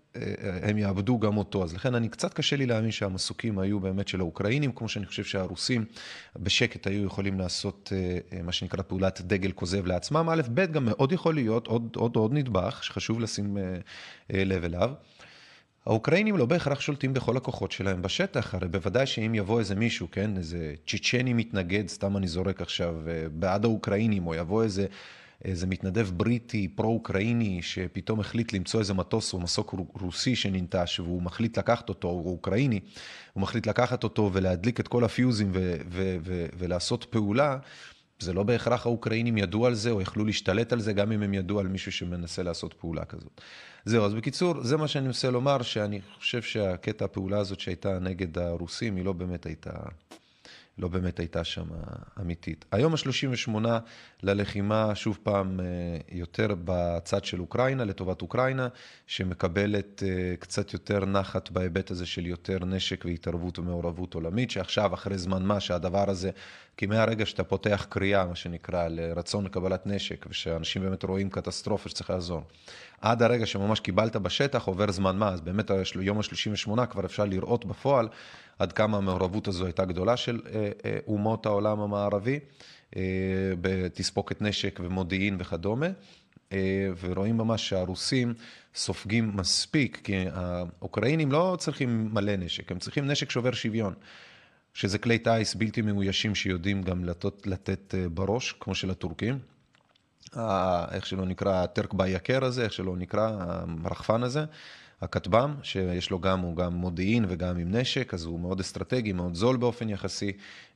[0.62, 1.64] הם יאבדו גם אותו.
[1.64, 5.24] אז לכן אני קצת קשה לי להאמין שהמסוקים היו באמת של האוקראינים, כמו שאני חושב
[5.24, 5.86] שהרוסים
[6.36, 10.30] בשקט היו יכולים לעשות אה, אה, מה שנקרא פעולת דגל כוזב לעצמם.
[10.30, 13.58] א', ב', גם מאוד יכול להיות עוד, עוד, עוד נדבך שחשוב לשים
[14.30, 14.92] לב אליו.
[15.86, 20.38] האוקראינים לא בהכרח שולטים בכל הכוחות שלהם בשטח, הרי בוודאי שאם יבוא איזה מישהו, כן,
[20.38, 22.96] איזה צ'צ'ני מתנגד, סתם אני זורק עכשיו,
[23.32, 24.86] בעד האוקראינים, או יבוא איזה
[25.44, 31.58] איזה מתנדב בריטי, פרו-אוקראיני, שפתאום החליט למצוא איזה מטוס או מסוק רוסי שננטש, והוא מחליט
[31.58, 32.80] לקחת אותו, הוא אוקראיני,
[33.34, 37.58] הוא מחליט לקחת אותו ולהדליק את כל הפיוזים ו- ו- ו- ולעשות פעולה,
[38.20, 41.34] זה לא בהכרח האוקראינים ידעו על זה או יכלו להשתלט על זה, גם אם הם
[41.34, 43.42] ידעו על מישהו שמנסה לעשות פעולה כזאת.
[43.86, 48.38] זהו, אז בקיצור, זה מה שאני מנסה לומר, שאני חושב שהקטע הפעולה הזאת שהייתה נגד
[48.38, 49.72] הרוסים, היא לא באמת הייתה...
[50.78, 51.66] לא באמת הייתה שם
[52.22, 52.66] אמיתית.
[52.72, 53.56] היום ה-38
[54.24, 55.66] ללחימה, שוב פעם, אה,
[56.12, 58.68] יותר בצד של אוקראינה, לטובת אוקראינה,
[59.08, 65.18] שמקבלת אה, קצת יותר נחת בהיבט הזה של יותר נשק והתערבות ומעורבות עולמית, שעכשיו, אחרי
[65.18, 66.30] זמן מה, שהדבר הזה,
[66.78, 72.10] כי מהרגע שאתה פותח קריאה, מה שנקרא, לרצון לקבלת נשק, ושאנשים באמת רואים קטסטרופה שצריך
[72.10, 72.44] לעזור,
[73.02, 77.66] עד הרגע שממש קיבלת בשטח, עובר זמן מה, אז באמת יום ה-38 כבר אפשר לראות
[77.66, 78.08] בפועל
[78.60, 82.40] עד כמה המעורבות הזו הייתה גדולה של אה, אה, אומות העולם המערבי,
[82.96, 83.02] אה,
[83.62, 85.88] בתספוקת נשק ומודיעין וכדומה.
[87.00, 88.34] ורואים ממש שהרוסים
[88.76, 93.94] סופגים מספיק, כי האוקראינים לא צריכים מלא נשק, הם צריכים נשק שובר שוויון,
[94.74, 99.40] שזה כלי טיס בלתי מאוישים שיודעים גם לתת, לתת בראש, כמו של הטורקים.
[100.92, 103.32] איך שלא נקרא, הטרק בייקר הזה, איך שלא נקרא,
[103.84, 104.46] הרחפן הזה.
[105.06, 109.36] הכטב"ם, שיש לו גם, הוא גם מודיעין וגם עם נשק, אז הוא מאוד אסטרטגי, מאוד
[109.36, 110.32] זול באופן יחסי,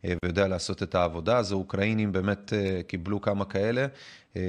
[0.06, 1.38] אה, ויודע לעשות את העבודה.
[1.38, 3.86] אז האוקראינים באמת אה, קיבלו כמה כאלה,
[4.36, 4.42] אה,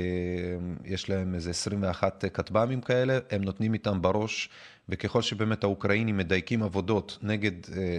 [0.84, 4.48] יש להם איזה 21 כטב"מים כאלה, הם נותנים איתם בראש,
[4.90, 7.52] וככל שבאמת האוקראינים מדייקים עבודות נגד,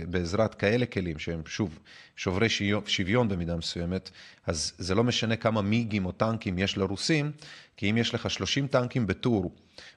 [0.09, 1.79] בעזרת כאלה כלים, שהם שוב
[2.15, 2.47] שוברי
[2.85, 4.09] שוויון במידה מסוימת,
[4.47, 7.31] אז זה לא משנה כמה מיגים או טנקים יש לרוסים,
[7.77, 9.51] כי אם יש לך 30 טנקים בטור,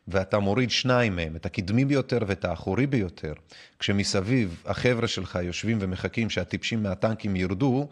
[0.09, 3.33] ואתה מוריד שניים מהם, את הקדמי ביותר ואת האחורי ביותר,
[3.79, 7.89] כשמסביב החבר'ה שלך יושבים ומחכים שהטיפשים מהטנקים ירדו,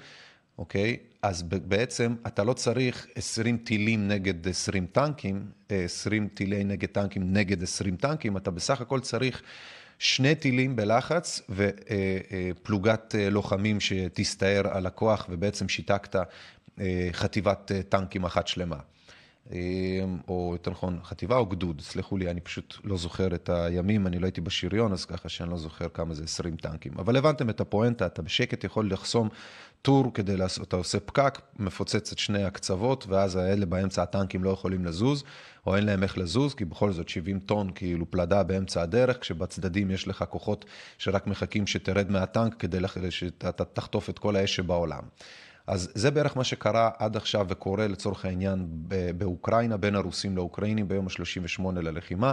[0.63, 0.97] אוקיי?
[1.23, 7.63] אז בעצם אתה לא צריך 20 טילים נגד 20 טנקים, 20 טילי נגד טנקים נגד
[7.63, 9.43] 20 טנקים, אתה בסך הכל צריך
[9.99, 18.25] שני טילים בלחץ ופלוגת אה, לוחמים שתסתער על הכוח ובעצם שיתקת אה, חטיבת אה, טנקים
[18.25, 18.77] אחת שלמה.
[20.29, 24.19] או יותר נכון, חטיבה או גדוד, סלחו לי, אני פשוט לא זוכר את הימים, אני
[24.19, 26.93] לא הייתי בשריון, אז ככה שאני לא זוכר כמה זה 20 טנקים.
[26.99, 29.29] אבל הבנתם את הפואנטה, אתה בשקט יכול לחסום
[29.83, 34.51] טור כדי לעשות, אתה עושה פקק, מפוצץ את שני הקצוות, ואז האלה באמצע הטנקים לא
[34.51, 35.25] יכולים לזוז,
[35.67, 39.91] או אין להם איך לזוז, כי בכל זאת 70 טון כאילו פלדה באמצע הדרך, כשבצדדים
[39.91, 40.65] יש לך כוחות
[40.99, 42.79] שרק מחכים שתרד מהטנק כדי
[43.11, 45.03] שאתה תחטוף את כל האש שבעולם.
[45.67, 48.67] אז זה בערך מה שקרה עד עכשיו וקורה לצורך העניין
[49.19, 52.33] באוקראינה, בין הרוסים לאוקראינים ביום ה-38 ללחימה,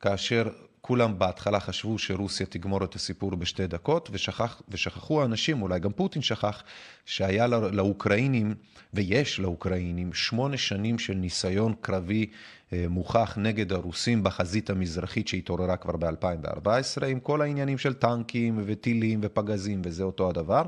[0.00, 0.48] כאשר
[0.80, 6.22] כולם בהתחלה חשבו שרוסיה תגמור את הסיפור בשתי דקות, ושכח, ושכחו האנשים, אולי גם פוטין
[6.22, 6.62] שכח,
[7.06, 8.54] שהיה לאוקראינים,
[8.94, 12.26] ויש לאוקראינים, שמונה שנים של ניסיון קרבי
[12.72, 19.20] אה, מוכח נגד הרוסים בחזית המזרחית שהתעוררה כבר ב-2014, עם כל העניינים של טנקים וטילים
[19.22, 20.62] ופגזים, וזה אותו הדבר.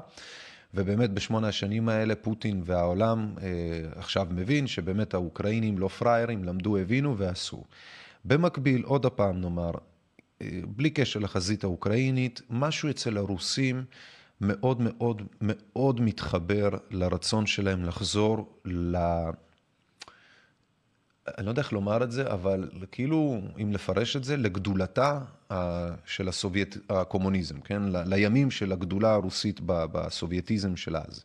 [0.74, 3.48] ובאמת בשמונה השנים האלה פוטין והעולם אה,
[3.96, 7.64] עכשיו מבין שבאמת האוקראינים לא פראיירים, למדו, הבינו ועשו.
[8.24, 9.70] במקביל, עוד הפעם נאמר,
[10.66, 13.84] בלי קשר לחזית האוקראינית, משהו אצל הרוסים
[14.40, 18.96] מאוד מאוד מאוד מתחבר לרצון שלהם לחזור ל...
[21.38, 25.20] אני לא יודע איך לומר את זה, אבל כאילו, אם לפרש את זה, לגדולתה
[26.04, 27.82] של הסובייט, הקומוניזם, כן?
[27.86, 31.24] לימים של הגדולה הרוסית בסובייטיזם של אז.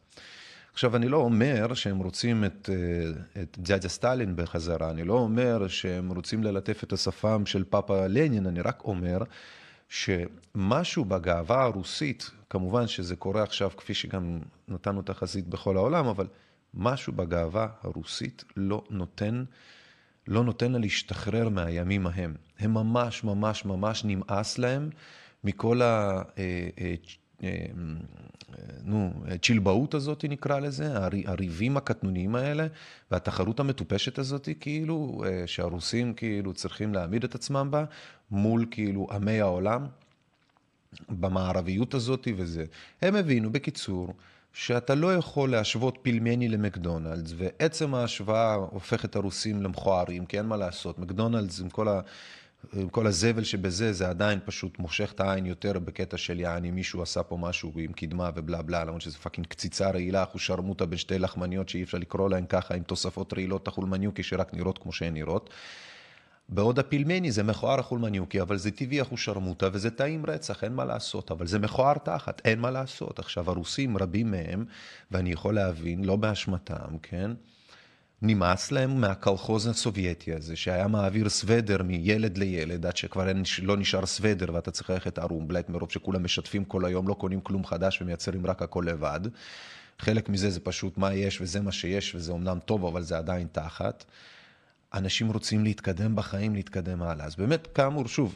[0.78, 5.68] עכשיו, אני לא אומר שהם רוצים את, אה, את דז'ה סטלין בחזרה, אני לא אומר
[5.68, 9.18] שהם רוצים ללטף את השפם של פאפה לנין, אני רק אומר
[9.90, 16.28] שמשהו בגאווה הרוסית, כמובן שזה קורה עכשיו כפי שגם נתנו תחזית בכל העולם, אבל
[16.74, 19.44] משהו בגאווה הרוסית לא נותן
[20.28, 22.36] לא נותן לה להשתחרר מהימים ההם.
[22.60, 24.90] הם ממש ממש ממש נמאס להם
[25.44, 26.22] מכל ה...
[27.44, 27.56] אה, אה,
[28.54, 30.94] אה, נו, צ'ילבאות הזאת נקרא לזה,
[31.26, 32.68] הריבים הקטנוניים האלה,
[33.12, 37.86] והתחרות המטופשת הזאת, כאילו, שהרוסים כאילו צריכים להעמיד את עצמם בה,
[38.32, 39.86] מול כאילו עמי העולם,
[41.10, 42.66] במערביות הזאת וזה.
[43.02, 44.14] הם הבינו, בקיצור,
[44.54, 50.58] שאתה לא יכול להשוות פלמני למקדונלדס, ועצם ההשוואה הופך את הרוסים למכוערים, כי אין מה
[50.58, 51.00] לעשות.
[51.00, 52.02] מקדונלדס עם כל, ה,
[52.74, 57.02] עם כל הזבל שבזה, זה עדיין פשוט מושך את העין יותר בקטע של יעני, מישהו
[57.02, 61.20] עשה פה משהו עם קדמה ובלה בלה, למרות שזה fucking קציצה רעילה, אחושרמוטה בין שתי
[61.20, 65.50] לחמניות שאי אפשר לקרוא להן ככה, עם תוספות רעילות החולמניוקי שרק נראות כמו שהן נראות.
[66.50, 71.32] בעוד הפילמני זה מכוער החולמניוקי, אבל זה טבעי אחושרמוטה וזה טעים רצח, אין מה לעשות,
[71.32, 73.20] אבל זה מכוער תחת, אין מה לעשות.
[73.20, 74.66] עכשיו, הרוסים, רבים מהם,
[75.12, 77.32] ואני יכול להבין, לא באשמתם, כן?
[78.22, 84.06] נמאס להם מהקלחוז הסובייטי הזה, שהיה מעביר סוודר מילד לילד, עד שכבר אין, לא נשאר
[84.06, 88.02] סוודר ואתה צריך ללכת ערום בלייט, מרוב שכולם משתפים כל היום, לא קונים כלום חדש
[88.02, 89.20] ומייצרים רק הכל לבד.
[90.00, 93.48] חלק מזה זה פשוט מה יש וזה מה שיש, וזה אומנם טוב, אבל זה עדיין
[93.52, 94.06] תחת.
[94.94, 97.26] אנשים רוצים להתקדם בחיים, להתקדם הלאה.
[97.26, 98.36] אז באמת, כאמור, שוב,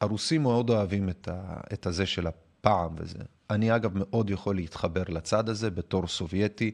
[0.00, 3.18] הרוסים מאוד אוהבים את, ה, את הזה של הפעם וזה.
[3.50, 6.70] אני אגב מאוד יכול להתחבר לצד הזה בתור סובייטי.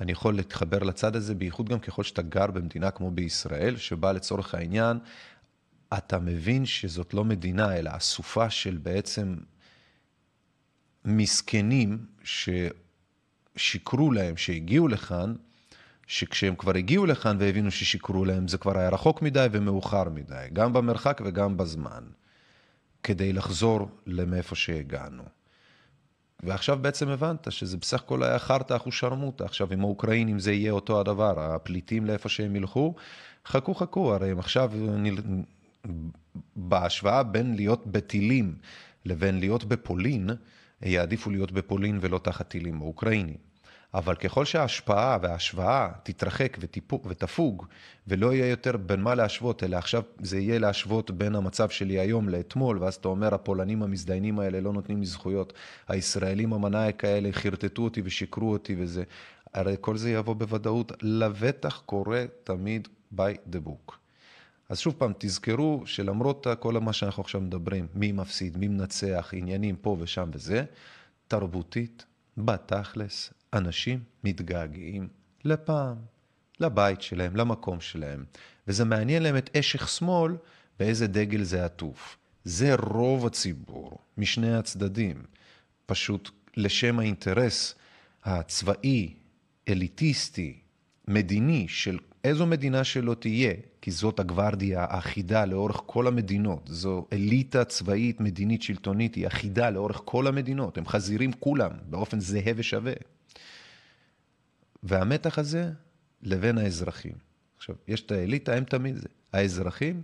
[0.00, 4.54] אני יכול להתחבר לצד הזה, בייחוד גם ככל שאתה גר במדינה כמו בישראל, שבה לצורך
[4.54, 4.98] העניין,
[5.98, 9.36] אתה מבין שזאת לא מדינה, אלא אסופה של בעצם
[11.04, 15.34] מסכנים ששיקרו להם, שהגיעו לכאן,
[16.06, 20.72] שכשהם כבר הגיעו לכאן והבינו ששיקרו להם, זה כבר היה רחוק מדי ומאוחר מדי, גם
[20.72, 22.04] במרחק וגם בזמן,
[23.02, 25.41] כדי לחזור למאיפה שהגענו.
[26.42, 29.44] ועכשיו בעצם הבנת שזה בסך הכל היה חרטא אחושרמוטה.
[29.44, 32.94] עכשיו, עם האוקראינים זה יהיה אותו הדבר, הפליטים לאיפה שהם ילכו,
[33.46, 34.72] חכו חכו, הרי הם עכשיו,
[36.56, 38.54] בהשוואה בין להיות בטילים
[39.04, 40.30] לבין להיות בפולין,
[40.82, 43.51] יעדיפו להיות בפולין ולא תחת טילים האוקראינים.
[43.94, 46.58] אבל ככל שההשפעה וההשוואה תתרחק
[47.04, 47.66] ותפוג,
[48.08, 52.28] ולא יהיה יותר בין מה להשוות, אלא עכשיו זה יהיה להשוות בין המצב שלי היום
[52.28, 55.52] לאתמול, ואז אתה אומר, הפולנים המזדיינים האלה לא נותנים לי זכויות,
[55.88, 59.04] הישראלים המנאייק האלה חרטטו אותי ושיקרו אותי וזה,
[59.54, 63.92] הרי כל זה יבוא בוודאות, לבטח קורה תמיד by the book.
[64.68, 69.76] אז שוב פעם, תזכרו שלמרות כל מה שאנחנו עכשיו מדברים, מי מפסיד, מי מנצח, עניינים
[69.76, 70.64] פה ושם וזה,
[71.28, 72.04] תרבותית,
[72.36, 75.08] בתכלס, אנשים מתגעגעים
[75.44, 75.96] לפעם,
[76.60, 78.24] לבית שלהם, למקום שלהם,
[78.68, 80.36] וזה מעניין להם את אשך שמאל
[80.78, 82.18] באיזה דגל זה עטוף.
[82.44, 85.22] זה רוב הציבור, משני הצדדים,
[85.86, 87.74] פשוט לשם האינטרס
[88.24, 89.14] הצבאי,
[89.68, 90.58] אליטיסטי,
[91.08, 97.64] מדיני, של איזו מדינה שלא תהיה, כי זאת הגוורדיה האחידה לאורך כל המדינות, זו אליטה
[97.64, 102.92] צבאית, מדינית, שלטונית, היא אחידה לאורך כל המדינות, הם חזירים כולם באופן זהה ושווה.
[104.82, 105.70] והמתח הזה
[106.22, 107.14] לבין האזרחים.
[107.56, 109.08] עכשיו, יש את האליטה, הם תמיד זה.
[109.32, 110.02] האזרחים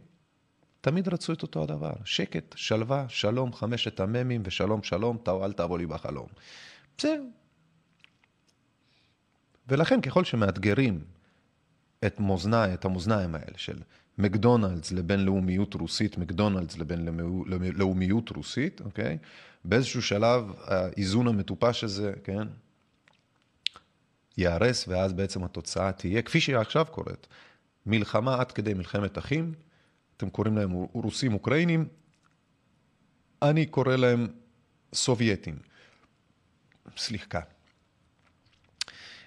[0.81, 5.79] תמיד רצו את אותו הדבר, שקט, שלווה, שלום, חמשת המ"מים ושלום שלום, תאו אל תבוא
[5.79, 6.27] לי בחלום.
[6.99, 7.23] בסדר.
[9.69, 11.05] ולכן ככל שמאתגרים
[12.07, 13.79] את מאזני, את המאזניים האלה של
[14.19, 17.09] מקדונלדס לבין לאומיות רוסית, מקדונלדס לבין
[17.75, 19.19] לאומיות רוסית, אוקיי?
[19.65, 22.49] באיזשהו שלב האיזון המטופש הזה, כן?
[24.39, 27.27] ייהרס, ואז בעצם התוצאה תהיה, כפי שהיא עכשיו קורית,
[27.87, 29.55] מלחמה עד כדי מלחמת אחים,
[30.17, 31.89] אתם קוראים להם רוסים אוקראינים,
[33.43, 34.27] אני קורא להם
[34.95, 35.59] סובייטים.
[36.97, 37.41] סליחה.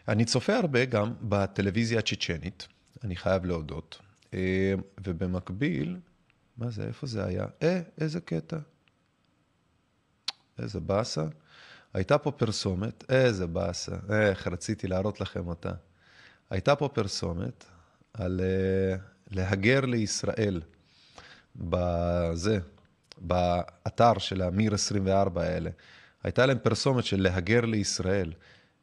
[0.07, 2.67] אני צופה הרבה גם בטלוויזיה הצ'צ'נית,
[3.03, 3.99] אני חייב להודות,
[4.33, 4.73] אה,
[5.05, 5.99] ובמקביל,
[6.57, 7.45] מה זה, איפה זה היה?
[7.63, 8.57] אה, איזה קטע.
[10.59, 11.25] איזה באסה.
[11.93, 15.71] הייתה פה פרסומת, איזה באסה, איך רציתי להראות לכם אותה.
[16.49, 17.65] הייתה פה פרסומת
[18.13, 18.99] על uh,
[19.35, 20.61] להגר לישראל.
[21.55, 22.59] בזה,
[23.17, 25.69] באתר של המיר 24 האלה,
[26.23, 28.33] הייתה להם פרסומת של להגר לישראל.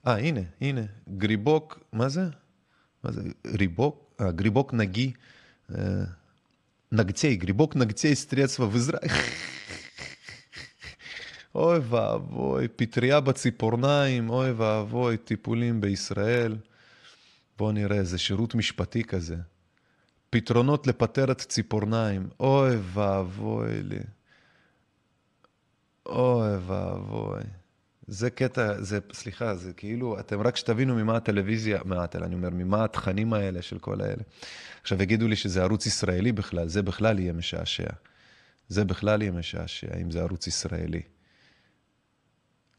[0.06, 2.24] אה, הנה, הנה, גריבוק, מה זה?
[3.04, 3.22] מה זה?
[3.46, 5.12] ריבוק, אה, גריבוק נגי,
[5.74, 5.78] אה,
[6.92, 8.98] נגצי, גריבוק נגצי סטרצווה וזרע.
[11.54, 16.56] אוי ואבוי, פטריה בציפורניים, אוי ואבוי, טיפולים בישראל.
[17.58, 19.37] בואו נראה, איזה שירות משפטי כזה.
[20.30, 22.28] פתרונות לפטרת ציפורניים.
[22.40, 23.98] אוי ואבוי לי.
[26.06, 27.42] אוי ואבוי.
[28.06, 32.84] זה קטע, זה, סליחה, זה כאילו, אתם רק שתבינו ממה הטלוויזיה, מה, אני אומר, ממה
[32.84, 34.22] התכנים האלה של כל האלה.
[34.82, 37.90] עכשיו יגידו לי שזה ערוץ ישראלי בכלל, זה בכלל יהיה משעשע.
[38.68, 41.02] זה בכלל יהיה משעשע, אם זה ערוץ ישראלי.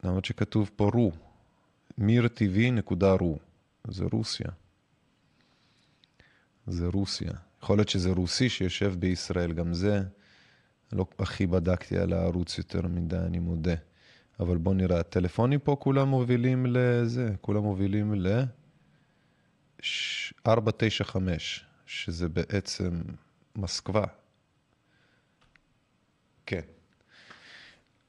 [0.03, 1.11] למרות שכתוב פה רו,
[1.97, 3.39] מיר טבעי נקודה רו,
[3.87, 4.47] זה רוסיה.
[6.67, 7.31] זה רוסיה.
[7.63, 10.01] יכול להיות שזה רוסי שיושב בישראל, גם זה
[10.93, 13.75] לא הכי בדקתי על הערוץ יותר מדי, אני מודה.
[14.39, 18.43] אבל בואו נראה, הטלפונים פה כולם מובילים לזה, כולם מובילים ל...
[20.47, 23.01] 495, שזה בעצם
[23.55, 24.03] מוסקבה.
[26.45, 26.61] כן.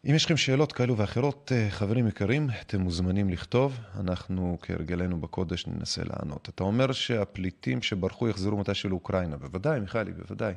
[0.04, 5.66] אם יש לכם שאלות כאלו ואחרות, אה, חברים יקרים, אתם מוזמנים לכתוב, אנחנו כהרגלנו בקודש
[5.66, 6.48] ננסה לענות.
[6.54, 9.36] אתה אומר שהפליטים שברחו יחזרו מתישהו לאוקראינה.
[9.36, 10.54] בוודאי, מיכאלי, בוודאי.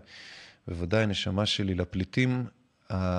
[0.68, 2.46] בוודאי, נשמה שלי, לפליטים,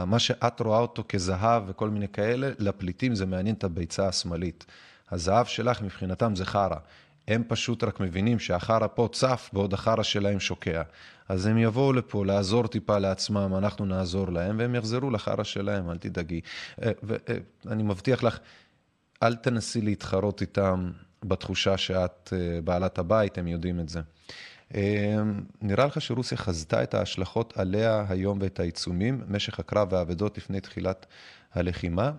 [0.07, 4.67] מה שאת רואה אותו כזהב וכל מיני כאלה, לפליטים זה מעניין את הביצה השמאלית.
[5.11, 6.77] הזהב שלך מבחינתם זה חרא.
[7.29, 10.83] הם פשוט רק מבינים שהחרא פה צף בעוד החרא שלהם שוקע.
[11.29, 15.99] אז הם יבואו לפה לעזור טיפה לעצמם, אנחנו נעזור להם, והם יחזרו לחרא שלהם, אל
[15.99, 16.41] תדאגי.
[16.79, 18.39] ואני אה, מבטיח לך,
[19.23, 20.91] אל תנסי להתחרות איתם
[21.25, 24.01] בתחושה שאת אה, בעלת הבית, הם יודעים את זה.
[24.75, 25.23] אה,
[25.63, 31.07] נראה לך שרוסיה חזתה את ההשלכות עליה היום ואת העיצומים, משך הקרב והאבדות לפני תחילת
[31.53, 32.11] הלחימה?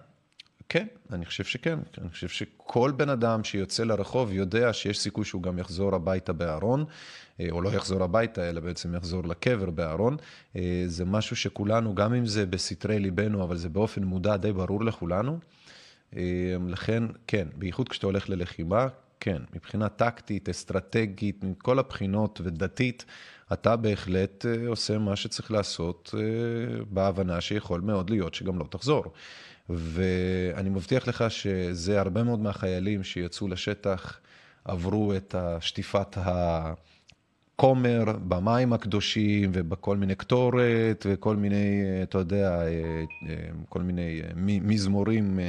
[0.70, 1.80] כן, אני חושב שכן.
[2.02, 6.86] אני חושב שכל בן אדם שיוצא לרחוב יודע שיש סיכוי שהוא גם יחזור הביתה בארון,
[7.40, 10.18] אה, או לא יחזור הביתה, אלא בעצם יחזור לקבר בארון.
[10.56, 14.84] אה, זה משהו שכולנו, גם אם זה בסתרי ליבנו, אבל זה באופן מודע די ברור
[14.84, 15.40] לכולנו.
[16.16, 16.22] אה,
[16.68, 18.88] לכן, כן, בייחוד כשאתה הולך ללחימה,
[19.20, 23.06] כן, מבחינה טקטית, אסטרטגית, מכל הבחינות ודתית,
[23.54, 26.16] אתה בהחלט עושה מה שצריך לעשות
[26.90, 29.04] בהבנה שיכול מאוד להיות שגם לא תחזור.
[29.70, 34.20] ואני מבטיח לך שזה הרבה מאוד מהחיילים שיצאו לשטח
[34.66, 36.18] עברו את שטיפת
[37.56, 42.60] הכומר במים הקדושים ובכל מיני קטורת וכל מיני, אתה יודע,
[43.70, 44.22] כל מיני
[44.62, 45.40] מזמורים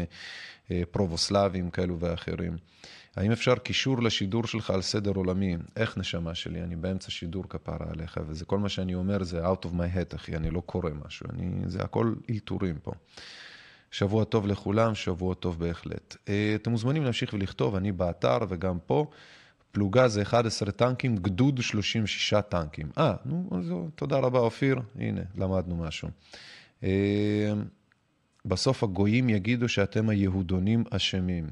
[0.90, 2.56] פרובוסלביים כאלו ואחרים.
[3.16, 5.56] האם אפשר קישור לשידור שלך על סדר עולמי?
[5.76, 6.62] איך נשמה שלי?
[6.62, 10.16] אני באמצע שידור כפרה עליך, וזה כל מה שאני אומר זה out of my head,
[10.16, 12.92] אחי, אני לא קורא משהו, אני, זה הכל אלתורים פה.
[13.90, 16.16] שבוע טוב לכולם, שבוע טוב בהחלט.
[16.28, 19.06] אה, אתם מוזמנים להמשיך ולכתוב, אני באתר וגם פה.
[19.72, 22.90] פלוגה זה 11 טנקים, גדוד 36 טנקים.
[22.98, 26.08] אה, נו, אז תודה רבה אופיר, הנה, למדנו משהו.
[26.82, 27.52] אה,
[28.44, 31.46] בסוף הגויים יגידו שאתם היהודונים אשמים.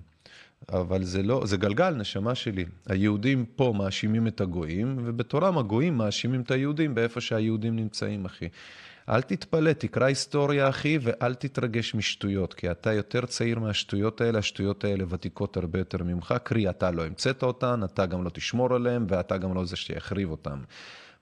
[0.69, 2.65] אבל זה לא, זה גלגל, נשמה שלי.
[2.87, 8.49] היהודים פה מאשימים את הגויים, ובתורם הגויים מאשימים את היהודים באיפה שהיהודים נמצאים, אחי.
[9.09, 14.85] אל תתפלא, תקרא היסטוריה, אחי, ואל תתרגש משטויות, כי אתה יותר צעיר מהשטויות האלה, השטויות
[14.85, 19.07] האלה ותיקות הרבה יותר ממך, קרי, אתה לא המצאת אותן, אתה גם לא תשמור עליהן,
[19.09, 20.59] ואתה גם לא זה שיחריב אותן.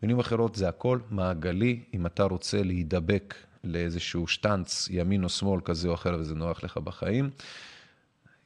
[0.03, 5.89] במילים אחרות, זה הכל מעגלי, אם אתה רוצה להידבק לאיזשהו שטנץ, ימין או שמאל כזה
[5.89, 7.30] או אחר, וזה נוח לך בחיים.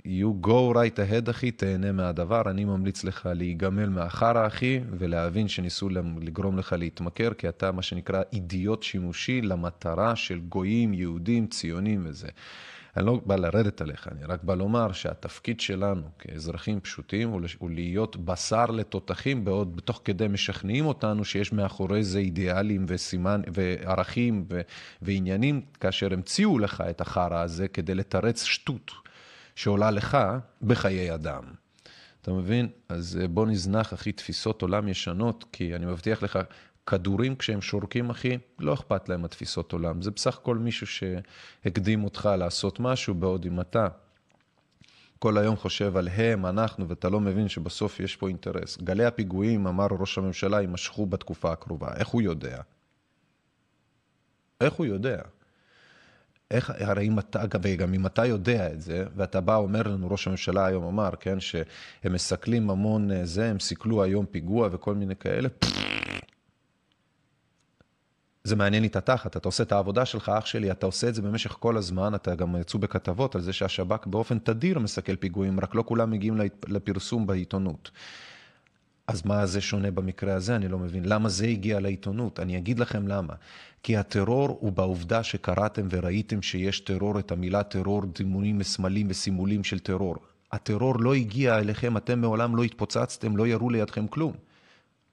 [0.07, 2.43] You go right ahead, אחי, תהנה מהדבר.
[2.51, 5.89] אני ממליץ לך להיגמל מהחרא, אחי, ולהבין שניסו
[6.21, 12.29] לגרום לך להתמכר, כי אתה, מה שנקרא, אידיוט שימושי למטרה של גויים, יהודים, ציונים וזה.
[12.97, 17.29] אני לא בא לרדת עליך, אני רק בא לומר שהתפקיד שלנו כאזרחים פשוטים
[17.59, 24.45] הוא, להיות בשר לתותחים, בעוד בתוך כדי משכנעים אותנו שיש מאחורי זה אידיאלים וסימן, וערכים
[24.51, 24.61] ו,
[25.03, 29.06] ועניינים, כאשר המציאו לך את החרא הזה כדי לתרץ שטות
[29.57, 30.19] שעולה לך
[30.63, 31.45] בחיי אדם.
[32.23, 32.69] אתה מבין?
[32.89, 36.39] אז אה, בוא נזנח, אחי, תפיסות עולם ישנות, כי אני מבטיח לך,
[36.87, 40.03] כדורים כשהם שורקים, אחי, לא אכפת להם התפיסות עולם.
[40.03, 43.89] זה בסך הכל מישהו שהקדים אותך לעשות משהו, בעוד אם אתה
[45.19, 48.79] כל היום חושב על הם, אנחנו, ואתה לא מבין שבסוף יש פה אינטרס.
[48.83, 51.89] גלי הפיגועים, אמר ראש הממשלה, יימשכו בתקופה הקרובה.
[51.97, 52.61] איך הוא יודע?
[54.61, 55.19] איך הוא יודע?
[56.51, 60.27] איך, הרי אם אתה, וגם אם אתה יודע את זה, ואתה בא, אומר לנו, ראש
[60.27, 65.17] הממשלה היום אמר, כן, שהם מסכלים המון אה, זה, הם סיכלו היום פיגוע וכל מיני
[65.17, 65.49] כאלה,
[68.45, 71.15] זה מעניין לי את התחת, אתה עושה את העבודה שלך, אח שלי, אתה עושה את
[71.15, 75.61] זה במשך כל הזמן, אתה גם יצאו בכתבות על זה שהשב"כ באופן תדיר מסכל פיגועים,
[75.61, 77.91] רק לא כולם מגיעים לפרסום בעיתונות.
[79.07, 80.57] אז מה זה שונה במקרה הזה?
[80.57, 81.05] אני לא מבין.
[81.05, 82.41] למה זה הגיע לעיתונות?
[82.41, 83.35] אני אגיד לכם למה.
[83.83, 89.79] כי הטרור הוא בעובדה שקראתם וראיתם שיש טרור, את המילה טרור, דימונים מסמלים וסימולים של
[89.79, 90.17] טרור.
[90.53, 94.33] הטרור לא הגיע אליכם, אתם מעולם לא התפוצצתם, לא ירו לידכם כלום.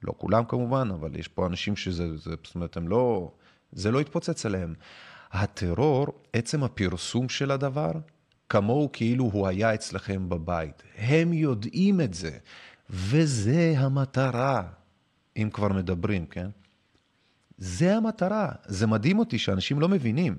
[0.02, 3.30] לא כולם כמובן, אבל יש פה אנשים שזה, זה, זאת אומרת, הם לא,
[3.72, 4.74] זה לא התפוצץ עליהם.
[5.32, 7.92] הטרור, עצם הפרסום של הדבר,
[8.48, 10.82] כמוהו כאילו הוא היה אצלכם בבית.
[10.98, 12.38] הם יודעים את זה,
[12.90, 14.62] וזה המטרה,
[15.36, 16.48] אם כבר מדברים, כן?
[17.58, 18.48] זה המטרה.
[18.66, 20.36] זה מדהים אותי שאנשים לא מבינים.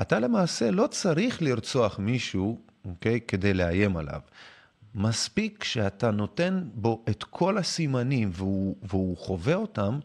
[0.00, 4.20] אתה למעשה לא צריך לרצוח מישהו, אוקיי, כדי לאיים עליו.
[4.94, 9.98] מספיק שאתה נותן בו את כל הסימנים והוא, והוא חווה אותם,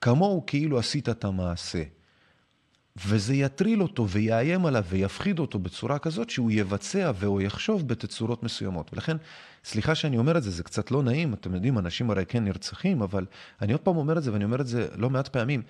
[0.00, 1.82] כמוהו כאילו עשית את המעשה.
[3.06, 8.90] וזה יטריל אותו ויאיים עליו ויפחיד אותו בצורה כזאת שהוא יבצע והוא יחשוב בתצורות מסוימות.
[8.92, 9.16] ולכן,
[9.68, 13.02] סליחה שאני אומר את זה, זה קצת לא נעים, אתם יודעים, אנשים הרי כן נרצחים,
[13.02, 13.26] אבל
[13.62, 15.62] אני עוד פעם אומר את זה, ואני אומר את זה לא מעט פעמים,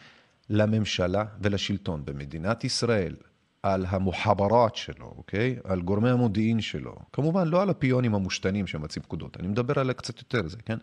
[0.51, 3.15] לממשלה ולשלטון במדינת ישראל,
[3.63, 5.57] על המוחברות שלו, אוקיי?
[5.65, 6.97] על גורמי המודיעין שלו.
[7.13, 10.79] כמובן, לא על הפיונים המושתנים שמציעים פקודות, אני מדבר על קצת יותר זה, כן?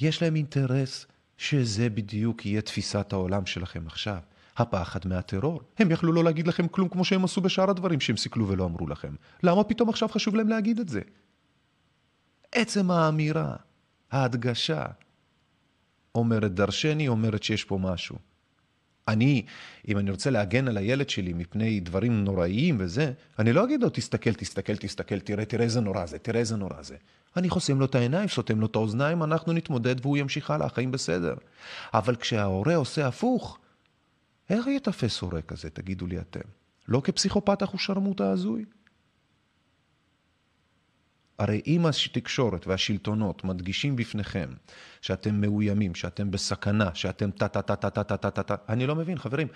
[0.00, 1.06] יש להם אינטרס
[1.38, 4.18] שזה בדיוק יהיה תפיסת העולם שלכם עכשיו.
[4.56, 5.60] הפחד מהטרור.
[5.78, 8.86] הם יכלו לא להגיד לכם כלום כמו שהם עשו בשאר הדברים שהם סיכלו ולא אמרו
[8.86, 9.14] לכם.
[9.42, 11.00] למה פתאום עכשיו חשוב להם להגיד את זה?
[12.52, 13.56] עצם האמירה,
[14.10, 14.86] ההדגשה,
[16.14, 18.16] אומרת דרשני, אומרת שיש פה משהו.
[19.08, 19.44] אני,
[19.88, 23.88] אם אני רוצה להגן על הילד שלי מפני דברים נוראיים וזה, אני לא אגיד לו,
[23.90, 26.96] תסתכל, תסתכל, תסתכל, תראה, תראה איזה נורא זה, תראה איזה נורא זה.
[27.36, 30.90] אני חוסם לו את העיניים, סותם לו את האוזניים, אנחנו נתמודד והוא ימשיך הלאה, החיים
[30.90, 31.34] בסדר.
[31.94, 33.58] אבל כשההורה עושה הפוך,
[34.50, 36.48] איך יתפס הורה כזה, תגידו לי אתם?
[36.88, 38.64] לא כפסיכופת אחושרמוטה הזוי?
[41.40, 44.48] הרי אם התקשורת והשלטונות מדגישים בפניכם
[45.00, 49.48] שאתם מאוימים, שאתם בסכנה, שאתם טה-טה-טה-טה-טה-טה-טה, אני לא מבין, חברים,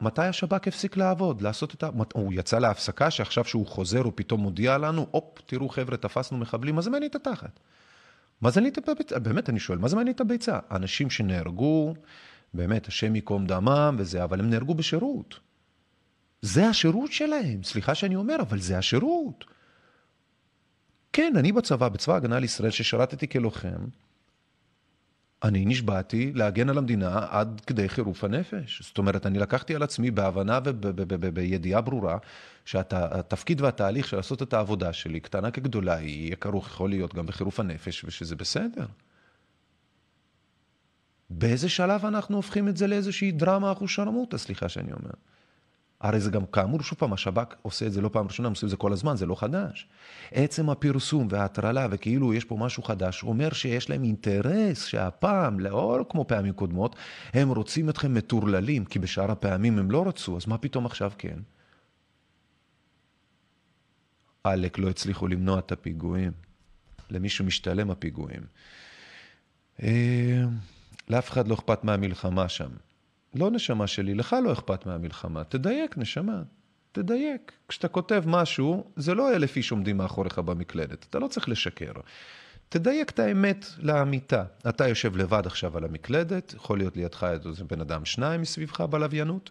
[0.00, 1.88] מתי השב"כ הפסיק לעבוד, לעשות את ה...
[2.14, 6.74] הוא יצא להפסקה שעכשיו שהוא חוזר הוא פתאום מודיע לנו, הופ, תראו חבר'ה, תפסנו מחבלים,
[6.74, 7.60] מה זה מעניין את התחת?
[8.40, 9.18] מה זה מעניין את הביצה?
[9.18, 10.58] באמת, אני שואל, מה זה מעניין את הביצה?
[10.70, 11.94] אנשים שנהרגו,
[12.54, 15.40] באמת, השם ייקום דמם וזה, אבל הם נהרגו בשירות.
[16.42, 19.53] זה השירות שלהם, סליחה שאני אומר, אבל זה השירות.
[21.14, 23.84] כן, אני בצבא, בצבא ההגנה לישראל, ששירתתי כלוחם,
[25.42, 28.82] אני נשבעתי להגן על המדינה עד כדי חירוף הנפש.
[28.82, 32.18] זאת אומרת, אני לקחתי על עצמי בהבנה ובידיעה ברורה
[32.64, 37.60] שהתפקיד והתהליך של לעשות את העבודה שלי, קטנה כגדולה, יהיה כרוך, יכול להיות גם בחירוף
[37.60, 38.86] הנפש, ושזה בסדר.
[41.30, 45.14] באיזה שלב אנחנו הופכים את זה לאיזושהי דרמה אחושרמוטה, סליחה שאני אומר.
[46.04, 48.66] הרי זה גם, כאמור, שוב פעם, השב"כ עושה את זה לא פעם ראשונה, הם עושים
[48.66, 49.88] את זה כל הזמן, זה לא חדש.
[50.32, 56.26] עצם הפרסום וההטרלה, וכאילו יש פה משהו חדש, אומר שיש להם אינטרס שהפעם, לא כמו
[56.26, 56.96] פעמים קודמות,
[57.34, 61.38] הם רוצים אתכם מטורללים, כי בשאר הפעמים הם לא רצו, אז מה פתאום עכשיו כן?
[64.44, 66.32] עלק לא הצליחו למנוע את הפיגועים.
[67.10, 68.42] למישהו משתלם הפיגועים.
[69.82, 70.42] אה,
[71.08, 72.70] לאף אחד לא אכפת מהמלחמה שם.
[73.34, 75.44] לא נשמה שלי, לך לא אכפת מהמלחמה.
[75.44, 76.42] תדייק, נשמה.
[76.92, 77.52] תדייק.
[77.68, 81.06] כשאתה כותב משהו, זה לא אלף איש עומדים מאחוריך במקלדת.
[81.10, 81.92] אתה לא צריך לשקר.
[82.68, 84.44] תדייק את האמת לאמיתה.
[84.68, 89.50] אתה יושב לבד עכשיו על המקלדת, יכול להיות לידך איזה בן אדם שניים מסביבך בלוויינות,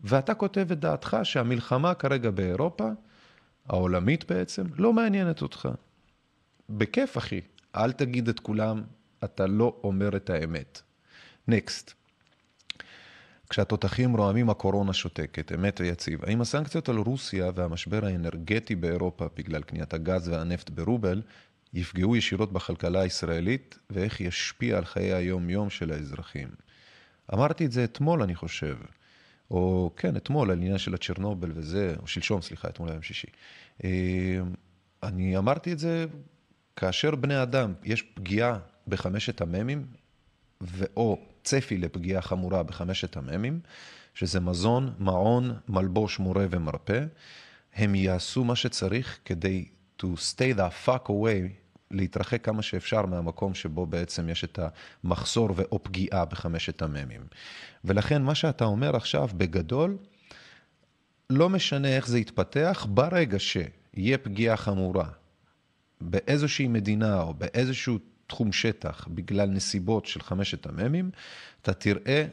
[0.00, 2.88] ואתה כותב את דעתך שהמלחמה כרגע באירופה,
[3.68, 5.68] העולמית בעצם, לא מעניינת אותך.
[6.70, 7.40] בכיף, אחי.
[7.76, 8.82] אל תגיד את כולם,
[9.24, 10.82] אתה לא אומר את האמת.
[11.48, 12.01] נקסט.
[13.52, 16.24] כשהתותחים רועמים הקורונה שותקת, אמת ויציב.
[16.24, 21.22] האם הסנקציות על רוסיה והמשבר האנרגטי באירופה בגלל קניית הגז והנפט ברובל
[21.74, 26.48] יפגעו ישירות בכלכלה הישראלית ואיך ישפיע על חיי היום-יום של האזרחים?
[27.34, 28.76] אמרתי את זה אתמול, אני חושב.
[29.50, 33.28] או כן, אתמול, על עניין של הצ'רנובל וזה, או שלשום, סליחה, אתמול היום שישי.
[33.84, 34.40] אה,
[35.02, 36.06] אני אמרתי את זה
[36.76, 39.86] כאשר בני אדם, יש פגיעה בחמשת המ"מים,
[40.60, 43.60] ואו צפי לפגיעה חמורה בחמשת המ"מים,
[44.14, 47.04] שזה מזון, מעון, מלבוש, מורה ומרפא,
[47.74, 49.64] הם יעשו מה שצריך כדי
[50.02, 54.58] to stay the fuck away, להתרחק כמה שאפשר מהמקום שבו בעצם יש את
[55.04, 57.26] המחסור ואו פגיעה בחמשת המ"מים.
[57.84, 59.98] ולכן מה שאתה אומר עכשיו בגדול,
[61.30, 65.08] לא משנה איך זה יתפתח, ברגע שיהיה פגיעה חמורה
[66.00, 67.98] באיזושהי מדינה או באיזשהו
[68.32, 71.10] תחום שטח בגלל נסיבות של חמשת המ"מים,
[71.62, 72.24] אתה תראה,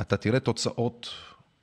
[0.00, 1.08] אתה תראה תוצאות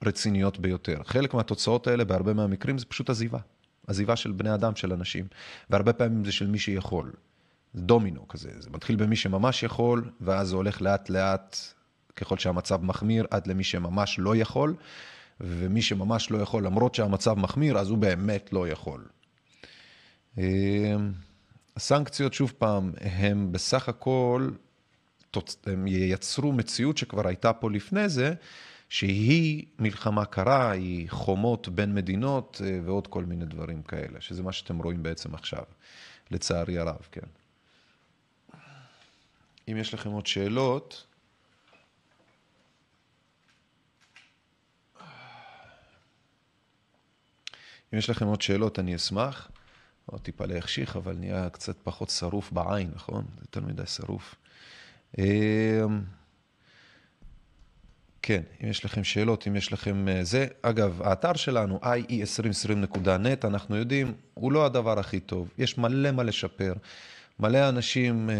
[0.04, 1.04] רציניות ביותר.
[1.04, 3.40] חלק מהתוצאות האלה, בהרבה מהמקרים, זה פשוט עזיבה.
[3.88, 5.28] עזיבה של בני אדם, של אנשים.
[5.70, 7.14] והרבה פעמים זה של מי שיכול.
[7.74, 11.58] זה דומינו כזה, זה מתחיל במי שממש יכול, ואז זה הולך לאט לאט,
[12.16, 14.76] ככל שהמצב מחמיר, עד למי שממש לא יכול,
[15.42, 19.06] ומי שממש לא יכול, למרות שהמצב מחמיר, אז הוא באמת לא יכול.
[21.76, 24.50] הסנקציות, שוב פעם, הם בסך הכל,
[25.66, 28.34] הם ייצרו מציאות שכבר הייתה פה לפני זה,
[28.90, 34.52] שהיא מלחמה קרה, היא חומות בין מדינות אה, ועוד כל מיני דברים כאלה, שזה מה
[34.52, 35.64] שאתם רואים בעצם עכשיו,
[36.32, 37.28] לצערי הרב, כן.
[39.68, 41.06] אם יש לכם עוד שאלות,
[47.94, 49.50] אם יש לכם עוד שאלות, אני אשמח.
[50.06, 53.26] עוד טיפה להחשיך, אבל נהיה קצת פחות שרוף בעין, נכון?
[53.42, 54.36] יותר מדי שרוף.
[55.18, 55.24] אמ,
[58.22, 60.48] כן, אם יש לכם שאלות, אם יש לכם אה, זה.
[60.62, 65.50] אגב, האתר שלנו, ie2020.net, אנחנו יודעים, הוא לא הדבר הכי טוב.
[65.58, 66.74] יש מלא מה לשפר.
[67.40, 68.36] מלא אנשים אה,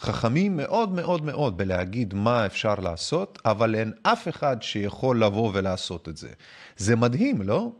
[0.00, 6.08] חכמים מאוד מאוד מאוד בלהגיד מה אפשר לעשות, אבל אין אף אחד שיכול לבוא ולעשות
[6.08, 6.28] את זה.
[6.76, 7.72] זה מדהים, לא?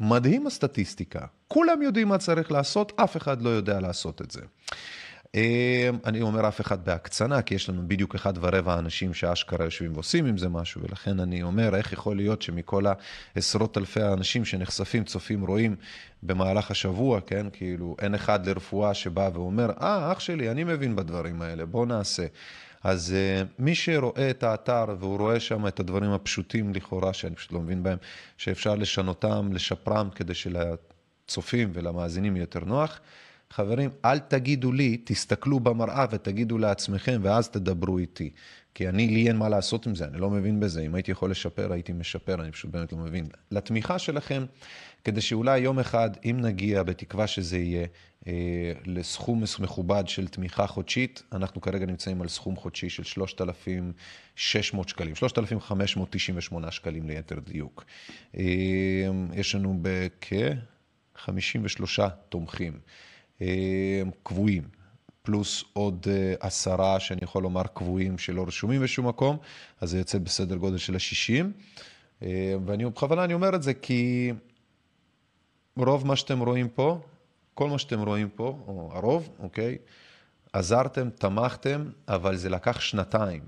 [0.00, 1.20] מדהים הסטטיסטיקה.
[1.48, 4.40] כולם יודעים מה צריך לעשות, אף אחד לא יודע לעשות את זה.
[5.34, 9.92] אמ, אני אומר אף אחד בהקצנה, כי יש לנו בדיוק אחד ורבע אנשים שאשכרה יושבים
[9.94, 12.84] ועושים עם זה משהו, ולכן אני אומר, איך יכול להיות שמכל
[13.36, 15.76] העשרות אלפי האנשים שנחשפים, צופים, רואים
[16.22, 21.42] במהלך השבוע, כן, כאילו, אין אחד לרפואה שבא ואומר, אה, אח שלי, אני מבין בדברים
[21.42, 22.26] האלה, בוא נעשה.
[22.84, 27.52] אז uh, מי שרואה את האתר והוא רואה שם את הדברים הפשוטים לכאורה, שאני פשוט
[27.52, 27.98] לא מבין בהם,
[28.36, 33.00] שאפשר לשנותם, לשפרם, כדי שלצופים ולמאזינים יהיה יותר נוח,
[33.50, 38.30] חברים, אל תגידו לי, תסתכלו במראה ותגידו לעצמכם, ואז תדברו איתי.
[38.74, 40.80] כי אני, לי אין מה לעשות עם זה, אני לא מבין בזה.
[40.80, 43.26] אם הייתי יכול לשפר, הייתי משפר, אני פשוט באמת לא מבין.
[43.50, 44.44] לתמיכה שלכם,
[45.04, 47.86] כדי שאולי יום אחד, אם נגיע, בתקווה שזה יהיה,
[48.26, 55.14] אה, לסכום מכובד של תמיכה חודשית, אנחנו כרגע נמצאים על סכום חודשי של 3,600 שקלים,
[55.14, 57.84] 3,598 שקלים ליתר דיוק.
[58.36, 58.42] אה,
[59.34, 62.78] יש לנו בכ-53 תומכים.
[63.42, 64.62] אה, קבועים,
[65.22, 66.06] פלוס עוד
[66.40, 69.36] עשרה שאני יכול לומר קבועים שלא רשומים בשום מקום,
[69.80, 71.46] אז זה יוצא בסדר גודל של ה-60.
[72.22, 74.32] אה, ואני בכוונה אני אומר את זה כי
[75.76, 77.00] רוב מה שאתם רואים פה,
[77.54, 79.78] כל מה שאתם רואים פה, או הרוב, אוקיי,
[80.52, 83.42] עזרתם, תמכתם, אבל זה לקח שנתיים.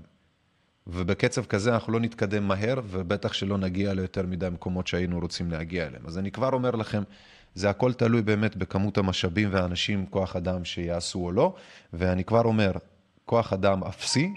[0.87, 5.87] ובקצב כזה אנחנו לא נתקדם מהר, ובטח שלא נגיע ליותר מדי מקומות שהיינו רוצים להגיע
[5.87, 6.03] אליהם.
[6.07, 7.03] אז אני כבר אומר לכם,
[7.55, 11.55] זה הכל תלוי באמת בכמות המשאבים והאנשים, כוח אדם שיעשו או לא,
[11.93, 12.71] ואני כבר אומר,
[13.25, 14.33] כוח אדם אפסי,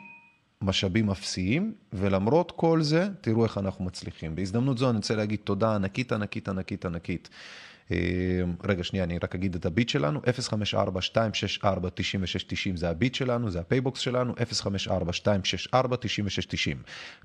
[0.62, 4.34] משאבים אפסיים, ולמרות כל זה, תראו איך אנחנו מצליחים.
[4.34, 7.28] בהזדמנות זו אני רוצה להגיד תודה ענקית, ענקית, ענקית, ענקית
[8.64, 10.24] רגע, שנייה, אני רק אגיד את הביט שלנו, 054-264-9690
[12.74, 14.36] זה הביט שלנו, זה הפייבוקס שלנו, 054-264-9690.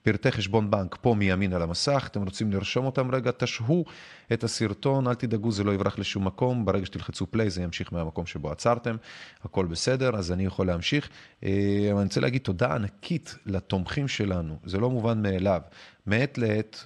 [0.04, 3.86] פרטי חשבון בנק פה מימין על המסך, אתם רוצים לרשום אותם רגע, תשהו
[4.34, 8.26] את הסרטון, אל תדאגו, זה לא יברח לשום מקום, ברגע שתלחצו פליי זה ימשיך מהמקום
[8.26, 8.96] שבו עצרתם,
[9.44, 11.10] הכל בסדר, אז אני יכול להמשיך.
[11.44, 11.50] אמ,
[11.98, 15.62] אני רוצה להגיד תודה ענקית לתומכים שלנו, זה לא מובן מאליו.
[16.06, 16.86] מעת לעת,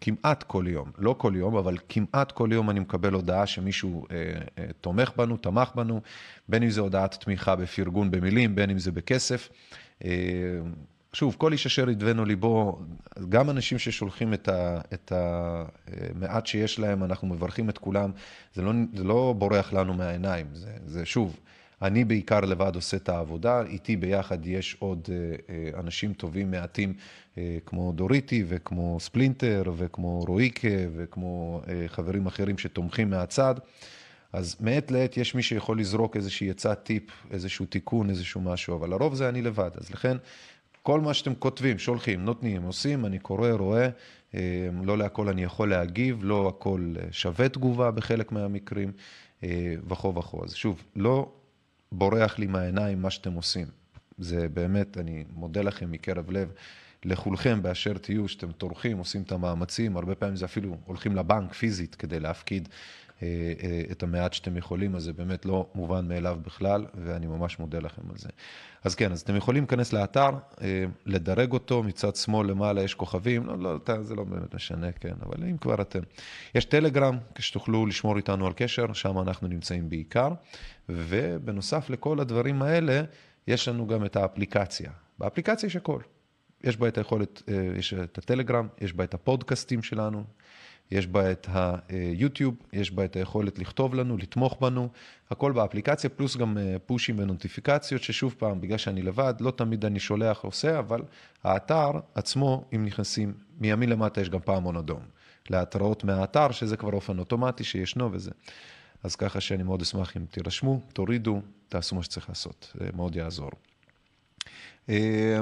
[0.00, 4.16] כמעט כל יום, לא כל יום, אבל כמעט כל יום אני מקבל הודעה שמישהו אה,
[4.58, 6.00] אה, תומך בנו, תמך בנו,
[6.48, 9.48] בין אם זה הודעת תמיכה בפרגון במילים, בין אם זה בכסף.
[10.04, 10.10] אה,
[11.12, 12.80] שוב, כל איש אשר ידבנו ליבו,
[13.28, 14.34] גם אנשים ששולחים
[14.94, 18.10] את המעט שיש להם, אנחנו מברכים את כולם,
[18.54, 21.40] זה לא, זה לא בורח לנו מהעיניים, זה, זה שוב,
[21.82, 25.08] אני בעיקר לבד עושה את העבודה, איתי ביחד יש עוד
[25.48, 26.94] אה, אנשים טובים מעטים
[27.38, 33.54] אה, כמו דוריטי וכמו ספלינטר וכמו רואיקה וכמו אה, חברים אחרים שתומכים מהצד.
[34.32, 38.90] אז מעת לעת יש מי שיכול לזרוק איזושהי עצת טיפ, איזשהו תיקון, איזשהו משהו, אבל
[38.90, 39.70] לרוב זה אני לבד.
[39.74, 40.16] אז לכן,
[40.82, 43.88] כל מה שאתם כותבים, שולחים, נותנים, עושים, אני קורא, רואה,
[44.84, 48.92] לא להכל אני יכול להגיב, לא הכל שווה תגובה בחלק מהמקרים,
[49.88, 50.44] וכו' וכו'.
[50.44, 51.32] אז שוב, לא
[51.92, 53.66] בורח לי מהעיניים מה שאתם עושים.
[54.18, 56.52] זה באמת, אני מודה לכם מקרב לב,
[57.04, 61.94] לכולכם באשר תהיו, שאתם טורחים, עושים את המאמצים, הרבה פעמים זה אפילו הולכים לבנק פיזית
[61.94, 62.68] כדי להפקיד
[63.22, 63.28] אה,
[63.62, 67.78] אה, את המעט שאתם יכולים, אז זה באמת לא מובן מאליו בכלל, ואני ממש מודה
[67.78, 68.28] לכם על זה.
[68.84, 70.30] אז כן, אז אתם יכולים להיכנס לאתר,
[70.60, 75.14] אה, לדרג אותו, מצד שמאל למעלה יש כוכבים, לא, לא, זה לא באמת משנה, כן,
[75.22, 76.00] אבל אם כבר אתם.
[76.54, 80.28] יש טלגרם, כשתוכלו לשמור איתנו על קשר, שם אנחנו נמצאים בעיקר,
[80.88, 83.02] ובנוסף לכל הדברים האלה,
[83.46, 84.90] יש לנו גם את האפליקציה.
[85.18, 86.00] באפליקציה יש הכל.
[86.64, 87.42] יש בה את היכולת,
[87.78, 90.24] יש את הטלגרם, יש בה את הפודקאסטים שלנו,
[90.90, 91.48] יש בה את
[91.88, 94.88] היוטיוב, יש בה את היכולת לכתוב לנו, לתמוך בנו,
[95.30, 100.00] הכל באפליקציה, פלוס גם אה, פושים ונוטיפיקציות, ששוב פעם, בגלל שאני לבד, לא תמיד אני
[100.00, 101.02] שולח עושה, אבל
[101.44, 105.00] האתר עצמו, אם נכנסים, מימין למטה יש גם פעמון אדום.
[105.50, 108.30] להתראות מהאתר, שזה כבר אופן אוטומטי שישנו וזה.
[109.06, 113.50] אז ככה שאני מאוד אשמח אם תירשמו, תורידו, תעשו מה שצריך לעשות, זה מאוד יעזור.
[114.88, 115.40] אה,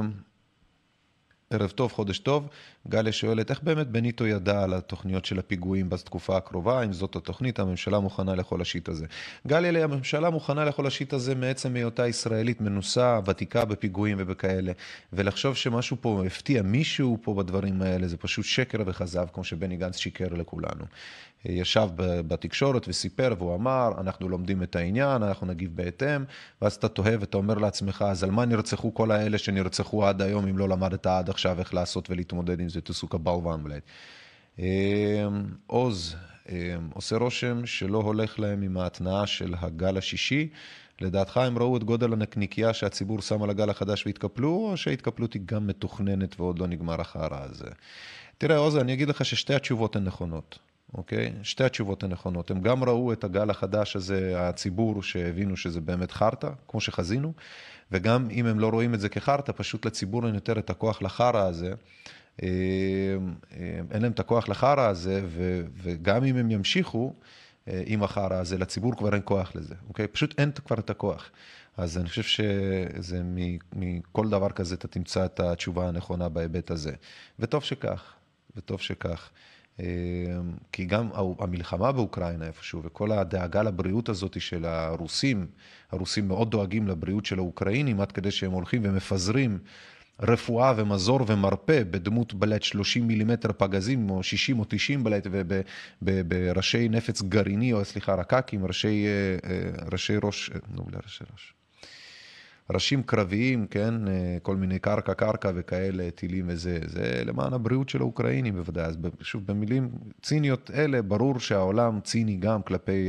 [1.50, 2.48] ערב טוב, חודש טוב.
[2.88, 6.84] גליה שואלת, איך באמת בניטו ידע על התוכניות של הפיגועים בתקופה הקרובה?
[6.84, 9.06] אם זאת התוכנית, הממשלה מוכנה לכל השיט הזה.
[9.46, 14.72] גליה, הממשלה מוכנה לכל השיט הזה מעצם היותה ישראלית מנוסה, ותיקה בפיגועים ובכאלה.
[15.12, 19.96] ולחשוב שמשהו פה הפתיע מישהו פה בדברים האלה, זה פשוט שקר וכזב, כמו שבני גנץ
[19.96, 20.84] שיקר לכולנו.
[21.44, 26.24] ישב בתקשורת וסיפר והוא אמר, אנחנו לומדים את העניין, אנחנו נגיב בהתאם,
[26.62, 30.46] ואז אתה תוהה ואתה אומר לעצמך, אז על מה נרצחו כל האלה שנרצחו עד היום,
[30.46, 33.82] אם לא למדת עד עכשיו איך לעשות ולהתמודד עם זה, תסוקה בלבן בלעד.
[35.66, 36.16] עוז,
[36.92, 40.48] עושה רושם שלא הולך להם עם ההתנעה של הגל השישי.
[41.00, 45.42] לדעתך הם ראו את גודל הנקניקייה שהציבור שם על הגל החדש והתקפלו, או שההתקפלות היא
[45.44, 47.68] גם מתוכננת ועוד לא נגמר החרא הזה?
[48.38, 50.58] תראה, עוז, אני אגיד לך ששתי התשובות הן נכונות.
[50.94, 51.32] אוקיי?
[51.42, 52.50] שתי התשובות הנכונות.
[52.50, 57.32] הם גם ראו את הגל החדש הזה, הציבור שהבינו שזה באמת חרטא, כמו שחזינו,
[57.92, 61.42] וגם אם הם לא רואים את זה כחרטא, פשוט לציבור אין יותר את הכוח לחרא
[61.42, 61.74] הזה.
[62.42, 62.48] אה,
[63.56, 65.22] אה, אין להם את הכוח לחרא הזה,
[65.82, 67.14] וגם אם הם ימשיכו
[67.68, 70.06] אה, עם החרא הזה, לציבור כבר אין כוח לזה, אוקיי?
[70.06, 71.30] פשוט אין כבר את הכוח.
[71.76, 73.22] אז אני חושב שזה
[73.72, 76.92] מכל דבר כזה אתה תמצא את התשובה הנכונה בהיבט הזה.
[77.38, 78.12] וטוב שכך,
[78.56, 79.30] וטוב שכך.
[79.80, 79.84] אמ,
[80.72, 81.08] כי גם
[81.38, 85.46] המלחמה באוקראינה איפשהו, וכל הדאגה לבריאות הזאת של הרוסים,
[85.92, 89.58] הרוסים מאוד דואגים לבריאות של האוקראינים, עד כדי שהם הולכים ומפזרים
[90.20, 95.26] רפואה ומזור ומרפא בדמות בלט 30 מילימטר פגזים, או 60 או 90 בלט,
[96.02, 101.24] ובראשי נפץ גרעיני, או סליחה, רק"קים, ראשי, אה, אה, ראשי ראש, אה, נו, לא ראשי
[101.32, 101.54] ראש.
[102.70, 108.00] ראשים קרביים, כן, אה, כל מיני קרקע, קרקע וכאלה, טילים וזה, זה למען הבריאות של
[108.00, 108.84] האוקראינים בוודאי.
[108.84, 109.90] אז שוב, במילים
[110.22, 113.08] ציניות אלה, ברור שהעולם ציני גם כלפי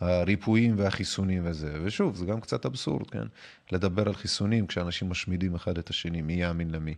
[0.00, 1.78] הריפויים והחיסונים וזה.
[1.82, 3.26] ושוב, זה גם קצת אבסורד, כן?
[3.72, 6.94] לדבר על חיסונים כשאנשים משמידים אחד את השני, מי יאמין למי.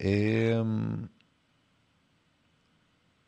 [0.00, 0.06] אמ,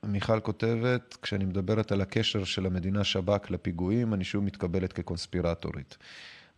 [0.03, 5.99] מיכל כותבת, כשאני מדברת על הקשר של המדינה שב"כ לפיגועים, אני שוב מתקבלת כקונספירטורית.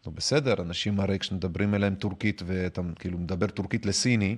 [0.06, 4.36] נו בסדר, אנשים הרי כשמדברים אליהם טורקית ואתה כאילו מדבר טורקית לסיני,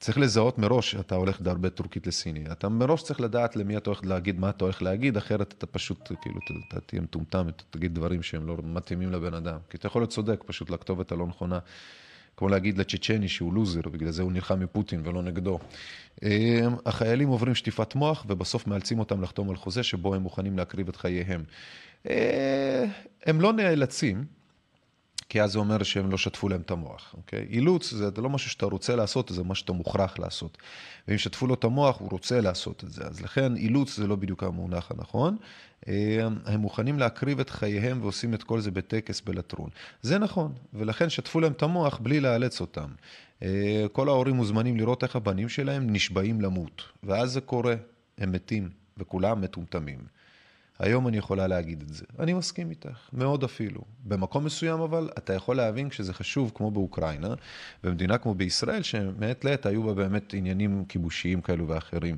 [0.00, 2.44] צריך לזהות מראש שאתה הולך לדבר טורקית לסיני.
[2.52, 6.12] אתה מראש צריך לדעת למי אתה הולך להגיד, מה אתה הולך להגיד, אחרת אתה פשוט,
[6.22, 9.58] כאילו, אתה תהיה מטומטם, אתה תגיד דברים שהם לא מתאימים לבן אדם.
[9.70, 11.58] כי אתה יכול להיות צודק, פשוט לכתובת הלא נכונה.
[12.36, 15.58] כמו להגיד לצ'צ'ני שהוא לוזר, בגלל זה הוא נלחם מפוטין ולא נגדו.
[16.22, 16.28] אמ,
[16.86, 20.96] החיילים עוברים שטיפת מוח ובסוף מאלצים אותם לחתום על חוזה שבו הם מוכנים להקריב את
[20.96, 21.44] חייהם.
[22.10, 22.84] אה,
[23.26, 24.24] הם לא נאלצים,
[25.28, 27.46] כי אז זה אומר שהם לא שטפו להם את המוח, אוקיי?
[27.50, 30.58] אילוץ זה לא משהו שאתה רוצה לעשות, זה מה שאתה מוכרח לעשות.
[31.08, 33.04] ואם שטפו לו את המוח, הוא רוצה לעשות את זה.
[33.04, 35.36] אז לכן אילוץ זה לא בדיוק המונח הנכון.
[35.88, 39.70] אה, הם מוכנים להקריב את חייהם ועושים את כל זה בטקס בלטרון.
[40.02, 42.88] זה נכון, ולכן שטפו להם את המוח בלי לאלץ אותם.
[43.42, 47.74] אה, כל ההורים מוזמנים לראות איך הבנים שלהם נשבעים למות, ואז זה קורה,
[48.18, 50.17] הם מתים, וכולם מטומטמים.
[50.78, 52.04] היום אני יכולה להגיד את זה.
[52.18, 53.80] אני מסכים איתך, מאוד אפילו.
[54.04, 57.34] במקום מסוים אבל, אתה יכול להבין כשזה חשוב, כמו באוקראינה,
[57.84, 62.16] במדינה כמו בישראל, שמעת לעת היו בה באמת עניינים כיבושיים כאלו ואחרים.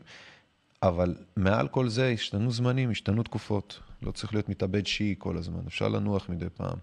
[0.83, 3.81] אבל מעל כל זה השתנו זמנים, השתנו תקופות.
[4.03, 6.79] לא צריך להיות מתאבד שיעי כל הזמן, אפשר לנוח מדי פעם.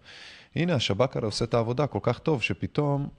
[0.56, 3.10] הנה, השב"כ הרי עושה את העבודה כל כך טוב, שפתאום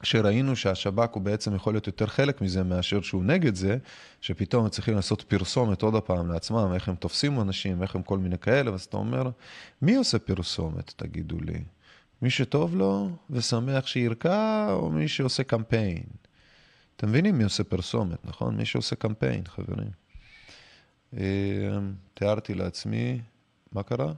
[0.00, 3.78] כשראינו שהשב"כ הוא בעצם יכול להיות יותר חלק מזה מאשר שהוא נגד זה,
[4.20, 8.18] שפתאום הם צריכים לעשות פרסומת עוד הפעם לעצמם, איך הם תופסים אנשים, איך הם כל
[8.18, 9.30] מיני כאלה, ואז אתה אומר,
[9.82, 11.64] מי עושה פרסומת, תגידו לי?
[12.22, 16.02] מי שטוב לו ושמח שירקע, או מי שעושה קמפיין?
[16.96, 18.56] אתם מבינים מי עושה פרסומת, נכון?
[18.56, 19.90] מי שעושה קמפיין, חברים.
[21.16, 21.78] אה,
[22.14, 23.20] תיארתי לעצמי,
[23.72, 24.12] מה קרה?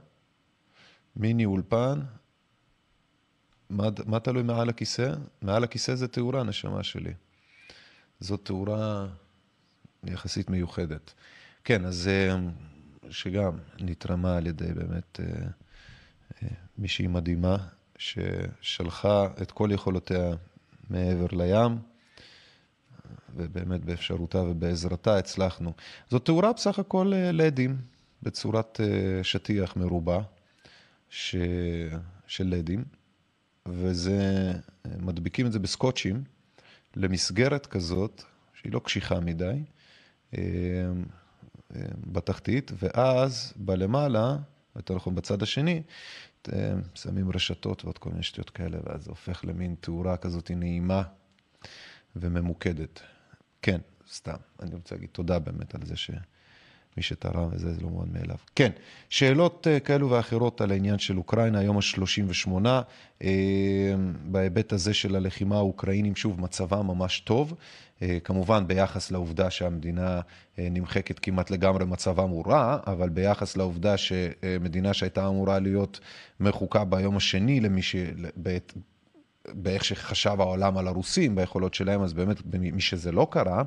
[1.15, 1.99] מיני אולפן,
[3.71, 5.13] מה, מה תלוי מעל הכיסא?
[5.41, 7.13] מעל הכיסא זה תאורה, נשמה שלי.
[8.19, 9.07] זאת תאורה
[10.03, 11.13] יחסית מיוחדת.
[11.63, 12.37] כן, אז אה,
[13.09, 15.25] שגם נתרמה על ידי באמת אה,
[16.43, 16.47] אה,
[16.77, 17.57] מישהי מדהימה,
[17.97, 20.31] ששלחה את כל יכולותיה
[20.89, 21.77] מעבר לים,
[23.35, 25.73] ובאמת באפשרותה ובעזרתה הצלחנו.
[26.09, 27.77] זאת תאורה בסך הכל לדים,
[28.23, 28.79] בצורת
[29.23, 30.19] שטיח מרובע
[31.09, 31.35] ש...
[32.27, 32.83] של לדים.
[33.67, 34.51] וזה,
[34.99, 36.23] מדביקים את זה בסקוטשים
[36.95, 39.63] למסגרת כזאת, שהיא לא קשיחה מדי,
[40.37, 40.41] אה,
[41.75, 44.37] אה, בתחתית, ואז בלמעלה,
[44.75, 45.83] יותר נכון בצד השני,
[46.53, 51.03] אה, שמים רשתות ועוד כל מיני שטויות כאלה, ואז זה הופך למין תאורה כזאת נעימה
[52.15, 53.01] וממוקדת.
[53.61, 53.81] כן,
[54.11, 56.11] סתם, אני רוצה להגיד תודה באמת על זה ש...
[56.97, 58.35] מי שתרם וזה, זה לא מובן מאליו.
[58.55, 58.69] כן,
[59.09, 62.67] שאלות אה, כאלו ואחרות על העניין של אוקראינה, היום ה-38,
[63.23, 67.53] אה, בהיבט הזה של הלחימה האוקראינים, שוב, מצבה ממש טוב.
[68.01, 70.21] אה, כמובן, ביחס לעובדה שהמדינה
[70.57, 75.99] נמחקת כמעט לגמרי, מצבם הוא רע, אבל ביחס לעובדה שמדינה שהייתה אמורה להיות
[76.39, 77.95] מחוקה ביום השני למי ש...
[79.47, 83.63] באיך שחשב העולם על הרוסים, ביכולות שלהם, אז באמת, מי שזה לא קרה,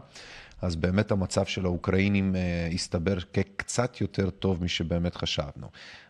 [0.65, 5.67] אז באמת המצב של האוקראינים אה, הסתבר כקצת יותר טוב משבאמת חשבנו.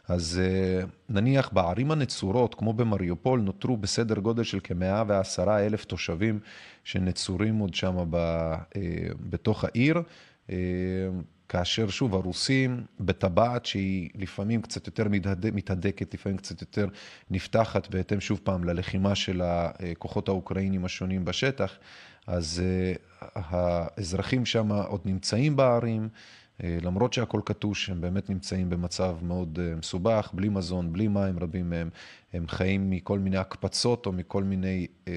[0.08, 6.38] אז אה, נניח בערים הנצורות, כמו במריופול, נותרו בסדר גודל של כ-110 אלף תושבים
[6.84, 8.58] שנצורים עוד שם ב, אה,
[9.30, 10.02] בתוך העיר.
[11.48, 15.04] כאשר שוב, הרוסים בטבעת שהיא לפעמים קצת יותר
[15.52, 16.88] מתהדקת, לפעמים קצת יותר
[17.30, 21.78] נפתחת, בהתאם שוב פעם ללחימה של הכוחות האוקראינים השונים בשטח,
[22.26, 26.08] אז uh, האזרחים שם עוד נמצאים בערים,
[26.58, 31.38] uh, למרות שהכל כתוש, הם באמת נמצאים במצב מאוד uh, מסובך, בלי מזון, בלי מים,
[31.38, 31.88] רבים מהם,
[32.32, 34.86] הם חיים מכל מיני הקפצות או מכל מיני...
[35.04, 35.08] Uh,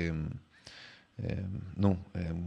[1.77, 1.95] נו,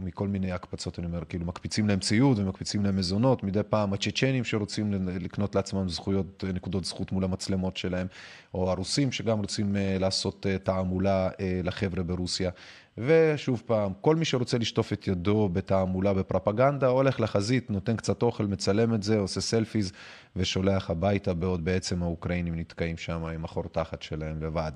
[0.01, 4.43] מכל מיני הקפצות, אני אומר, כאילו מקפיצים להם ציוד ומקפיצים להם מזונות, מדי פעם הצ'צ'נים
[4.43, 8.07] שרוצים לקנות לעצמם זכויות, נקודות זכות מול המצלמות שלהם,
[8.53, 11.29] או הרוסים שגם רוצים לעשות תעמולה
[11.63, 12.51] לחבר'ה ברוסיה.
[12.97, 18.45] ושוב פעם, כל מי שרוצה לשטוף את ידו בתעמולה, בפרפגנדה, הולך לחזית, נותן קצת אוכל,
[18.45, 19.91] מצלם את זה, עושה סלפיז
[20.35, 24.71] ושולח הביתה, בעוד בעצם האוקראינים נתקעים שם עם החור תחת שלהם לבד.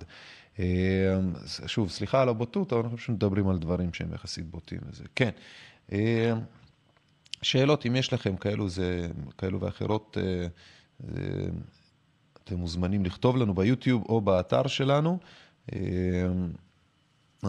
[0.59, 1.19] אה,
[1.65, 5.03] שוב, סליחה על הבוטות, אבל אנחנו פשוט מדברים על דברים שהם יחסית בוטים וזה.
[5.15, 5.29] כן.
[5.91, 6.33] אה,
[7.41, 9.07] שאלות, אם יש לכם כאלו, זה,
[9.37, 10.47] כאלו ואחרות, אה,
[12.43, 15.19] אתם מוזמנים לכתוב לנו ביוטיוב או באתר שלנו.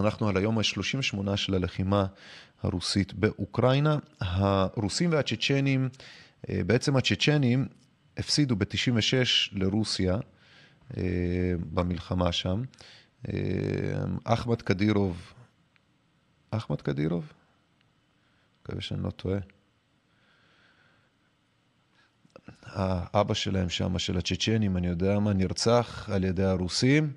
[0.00, 2.06] אנחנו על היום ה-38 של הלחימה
[2.62, 3.98] הרוסית באוקראינה.
[4.20, 5.88] הרוסים והצ'צ'נים,
[6.48, 7.68] בעצם הצ'צ'נים
[8.16, 9.14] הפסידו ב-96
[9.52, 10.16] לרוסיה
[11.74, 12.62] במלחמה שם.
[14.24, 15.32] אחמד קדירוב,
[16.50, 17.32] אחמד קדירוב?
[18.62, 19.38] מקווה שאני לא טועה.
[22.62, 27.12] האבא שלהם שם, של הצ'צ'נים, אני יודע מה, נרצח על ידי הרוסים,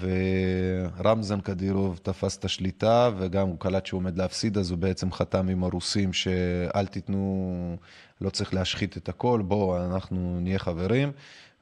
[0.00, 5.48] ורמזן קדירוב תפס את השליטה, וגם הוא קלט שהוא עומד להפסיד, אז הוא בעצם חתם
[5.48, 7.76] עם הרוסים שאל תיתנו,
[8.20, 11.12] לא צריך להשחית את הכל, בואו, אנחנו נהיה חברים.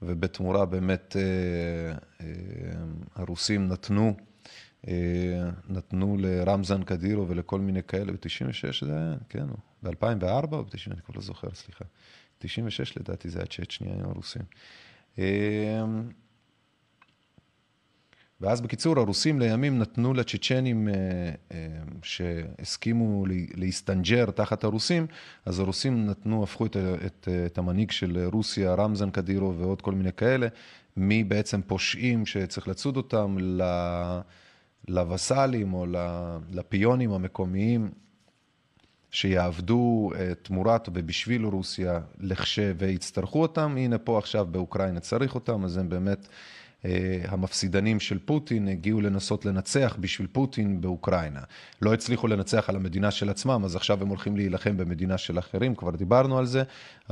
[0.02, 2.26] ובתמורה באמת אה, אה,
[3.14, 4.16] הרוסים נתנו,
[4.88, 9.46] אה, נתנו לרמזן קדירו ולכל מיני כאלה, ב-96 זה היה, כן,
[9.82, 11.84] ב-2004 או ב-90, אני כבר לא זוכר, סליחה.
[12.38, 14.42] 96 לדעתי זה היה צ'צ'ניה עם הרוסים.
[18.41, 20.95] ואז בקיצור, הרוסים לימים נתנו לצ'צ'נים אה,
[21.53, 21.66] אה,
[22.03, 23.24] שהסכימו
[23.55, 25.07] להסתנג'ר תחת הרוסים,
[25.45, 26.76] אז הרוסים נתנו, הפכו את,
[27.07, 30.47] את, את המנהיג של רוסיה, רמזן קדירו ועוד כל מיני כאלה,
[30.97, 33.37] מבעצם פושעים שצריך לצוד אותם
[34.89, 35.87] לווסלים או
[36.51, 37.91] לפיונים המקומיים
[39.11, 40.11] שיעבדו
[40.43, 46.18] תמורת ובשביל רוסיה, לכש ויצטרכו אותם, הנה פה עכשיו באוקראינה צריך אותם, אז הם באמת
[46.26, 46.32] אה,
[47.28, 51.41] המפסידנים של פוטין הגיעו לנסות לנצח בשביל פוטין באוקראינה.
[51.82, 55.74] לא הצליחו לנצח על המדינה של עצמם, אז עכשיו הם הולכים להילחם במדינה של אחרים,
[55.74, 56.62] כבר דיברנו על זה,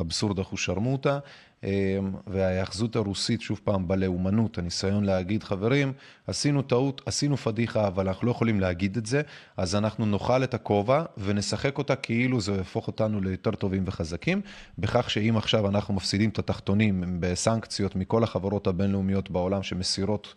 [0.01, 1.18] אבסורד אחושרמוטה.
[1.65, 5.93] אמ, וההיאחזות הרוסית, שוב פעם, בלאומנות, הניסיון להגיד, חברים,
[6.27, 9.23] עשינו טעות, עשינו פדיחה, אבל אנחנו לא יכולים להגיד את זה,
[9.57, 14.41] אז אנחנו נאכל את הכובע ונשחק אותה כאילו זה יהפוך אותנו ליותר טובים וחזקים,
[14.79, 20.35] בכך שאם עכשיו אנחנו מפסידים את התחתונים בסנקציות מכל החברות הבינלאומיות בעולם שמסירות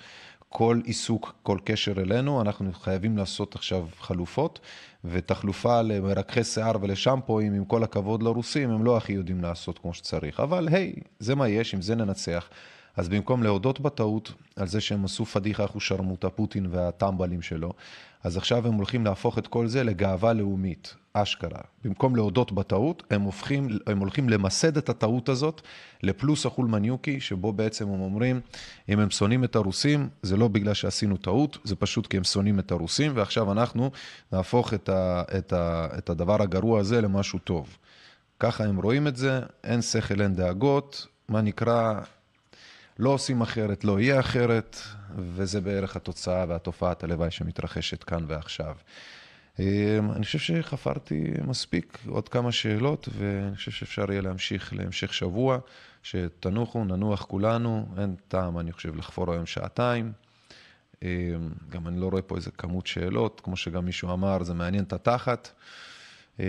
[0.58, 4.60] כל עיסוק, כל קשר אלינו, אנחנו חייבים לעשות עכשיו חלופות,
[5.05, 10.39] ותחלופה למרככי שיער ולשמפואים, עם כל הכבוד לרוסים, הם לא הכי יודעים לעשות כמו שצריך.
[10.39, 12.49] אבל היי, זה מה יש, עם זה ננצח.
[12.95, 17.74] אז במקום להודות בטעות על זה שהם עשו פדיחה אחושרמוטה, פוטין והטמבלים שלו,
[18.24, 21.61] אז עכשיו הם הולכים להפוך את כל זה לגאווה לאומית, אשכרה.
[21.84, 25.61] במקום להודות בטעות, הם, הופכים, הם הולכים למסד את הטעות הזאת
[26.03, 28.41] לפלוס החולמניוקי, שבו בעצם הם אומרים,
[28.89, 32.59] אם הם שונאים את הרוסים, זה לא בגלל שעשינו טעות, זה פשוט כי הם שונאים
[32.59, 33.91] את הרוסים, ועכשיו אנחנו
[34.32, 37.78] נהפוך את, ה, את, ה, את הדבר הגרוע הזה למשהו טוב.
[38.39, 41.93] ככה הם רואים את זה, אין שכל, אין דאגות, מה נקרא,
[42.99, 44.78] לא עושים אחרת, לא יהיה אחרת,
[45.15, 48.76] וזה בערך התוצאה והתופעת הלוואי שמתרחשת כאן ועכשיו.
[49.60, 55.58] אמ, אני חושב שחפרתי מספיק, עוד כמה שאלות, ואני חושב שאפשר יהיה להמשיך להמשך שבוע,
[56.03, 60.12] שתנוחו, ננוח כולנו, אין טעם, אני חושב, לחפור היום שעתיים.
[61.03, 61.08] אמ,
[61.70, 64.93] גם אני לא רואה פה איזה כמות שאלות, כמו שגם מישהו אמר, זה מעניין את
[64.93, 65.49] התחת.
[66.39, 66.45] אמ,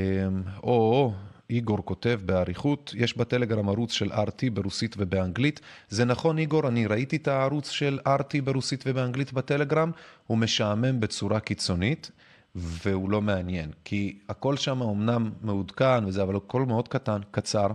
[0.63, 1.13] או-או,
[1.51, 5.61] איגור כותב באריכות, יש בטלגרם ערוץ של RT ברוסית ובאנגלית.
[5.89, 9.91] זה נכון, איגור, אני ראיתי את הערוץ של RT ברוסית ובאנגלית בטלגרם,
[10.27, 12.11] הוא משעמם בצורה קיצונית,
[12.59, 13.71] והוא לא מעניין.
[13.85, 17.69] כי הכל שם אמנם מעודכן וזה, אבל הכל מאוד קטן, קצר.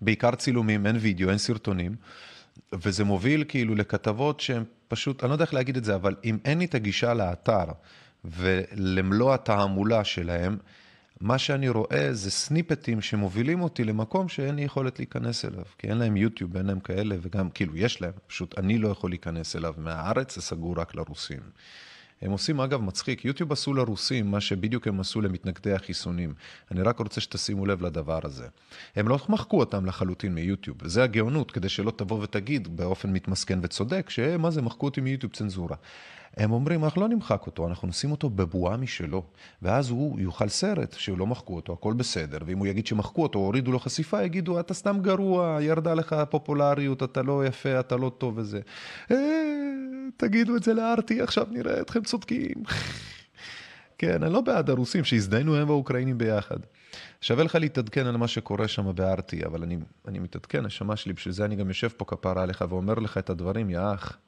[0.00, 1.96] בעיקר צילומים, אין וידאו, אין סרטונים.
[2.72, 6.38] וזה מוביל כאילו לכתבות שהן פשוט, אני לא יודע איך להגיד את זה, אבל אם
[6.44, 7.64] אין לי את הגישה לאתר
[8.24, 10.58] ולמלוא התעמולה שלהם,
[11.20, 15.98] מה שאני רואה זה סניפטים שמובילים אותי למקום שאין לי יכולת להיכנס אליו, כי אין
[15.98, 19.74] להם יוטיוב, אין להם כאלה, וגם, כאילו, יש להם, פשוט אני לא יכול להיכנס אליו
[19.78, 21.40] מהארץ, זה סגור רק לרוסים.
[22.24, 26.34] הם עושים, אגב, מצחיק, יוטיוב עשו לרוסים מה שבדיוק הם עשו למתנגדי החיסונים.
[26.70, 28.46] אני רק רוצה שתשימו לב לדבר הזה.
[28.96, 34.10] הם לא מחקו אותם לחלוטין מיוטיוב, זה הגאונות, כדי שלא תבוא ותגיד באופן מתמסכן וצודק,
[34.10, 35.76] שמה זה, מחקו אותי מיוטיוב צנזורה.
[36.36, 39.22] הם אומרים, אנחנו לא נמחק אותו, אנחנו נשים אותו בבועה משלו,
[39.62, 43.38] ואז הוא יאכל סרט שהוא לא מחקו אותו, הכל בסדר, ואם הוא יגיד שמחקו אותו,
[43.38, 48.12] הורידו לו חשיפה, יגידו, אתה סתם גרוע, ירדה לך הפופולריות, אתה לא יפה, אתה לא
[48.18, 48.60] טוב וזה.
[49.10, 49.16] אה,
[50.16, 52.54] תגידו את זה לארטי, עכשיו נראה אתכם צודקים.
[53.98, 56.56] כן, אני לא בעד הרוסים, שהזדיינו הם והאוקראינים ביחד.
[57.20, 59.78] שווה לך להתעדכן על מה שקורה שם בארטי, אבל אני,
[60.08, 63.30] אני מתעדכן, נשמה שלי, בשביל זה אני גם יושב פה כפרה עליך ואומר לך את
[63.30, 64.18] הדברים, יא אח.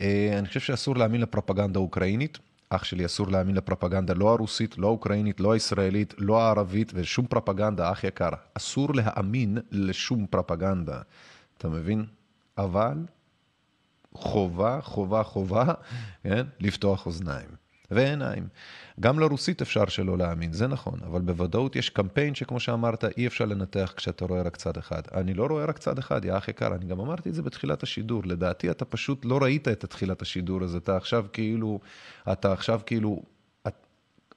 [0.00, 2.38] אה, אני חושב שאסור להאמין לפרופגנדה אוקראינית.
[2.68, 7.92] אח שלי, אסור להאמין לפרופגנדה לא הרוסית, לא האוקראינית, לא הישראלית, לא הערבית, ושום פרופגנדה,
[7.92, 8.28] אח יקר.
[8.54, 11.00] אסור להאמין לשום פרופגנדה,
[11.58, 12.04] אתה מבין?
[12.58, 13.06] אבל
[14.12, 15.64] חובה, חובה, חובה,
[16.22, 16.46] כן?
[16.60, 17.65] לפתוח אוזניים.
[17.90, 18.48] ועיניים.
[19.00, 23.44] גם לרוסית אפשר שלא להאמין, זה נכון, אבל בוודאות יש קמפיין שכמו שאמרת, אי אפשר
[23.44, 25.02] לנתח כשאתה רואה רק צד אחד.
[25.14, 27.82] אני לא רואה רק צד אחד, יא אח יקר, אני גם אמרתי את זה בתחילת
[27.82, 28.22] השידור.
[28.24, 31.80] לדעתי אתה פשוט לא ראית את תחילת השידור הזה, אתה עכשיו כאילו,
[32.32, 33.22] אתה עכשיו כאילו,
[33.66, 33.74] את,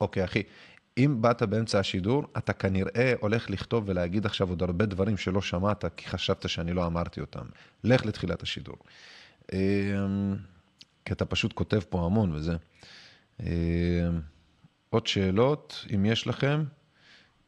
[0.01, 0.43] אוקיי אחי,
[0.97, 5.85] אם באת באמצע השידור, אתה כנראה הולך לכתוב ולהגיד עכשיו עוד הרבה דברים שלא שמעת,
[5.97, 7.45] כי חשבת שאני לא אמרתי אותם.
[7.83, 8.75] לך לתחילת השידור.
[9.53, 10.35] אמ,
[11.05, 12.55] כי אתה פשוט כותב פה המון וזה.
[13.45, 14.09] אה,
[14.89, 16.63] עוד שאלות, אם יש לכם,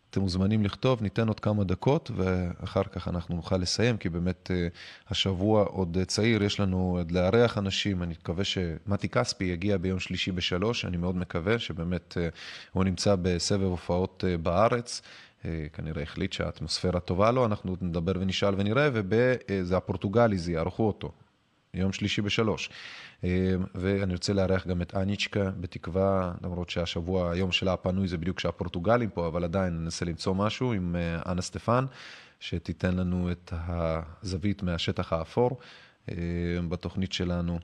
[0.10, 4.68] אתם מוזמנים לכתוב, ניתן עוד כמה דקות ואחר כך אנחנו נוכל לסיים, כי באמת אה,
[5.10, 10.32] השבוע עוד צעיר, יש לנו עוד לארח אנשים, אני מקווה שמתי כספי יגיע ביום שלישי
[10.32, 12.30] בשלוש, אני מאוד מקווה שבאמת אה,
[12.72, 15.02] הוא נמצא בסבב הופעות בארץ.
[15.74, 21.12] כנראה החליט שהאטמוספירה טובה לו, אנחנו נדבר ונשאל ונראה, וזה הפורטוגלי, זה יערכו אותו,
[21.74, 22.70] יום שלישי בשלוש.
[23.24, 23.30] אה,
[23.76, 29.10] ואני רוצה לארח גם את אניצ'קה, בתקווה, למרות שהשבוע, היום שלה הפנוי זה בדיוק כשהפורטוגלים
[29.10, 31.86] פה, אבל עדיין ננסה למצוא משהו עם אה, אנה סטפן,
[32.40, 35.60] שתיתן לנו את הזווית מהשטח האפור
[36.10, 36.16] אה,
[36.70, 37.60] בתוכנית שלנו.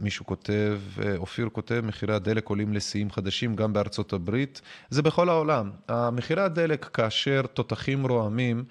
[0.00, 0.80] מישהו כותב,
[1.16, 4.60] אופיר כותב, מחירי הדלק עולים לשיאים חדשים גם בארצות הברית.
[4.90, 5.70] זה בכל העולם.
[6.12, 8.64] מחירי הדלק, כאשר תותחים רועמים,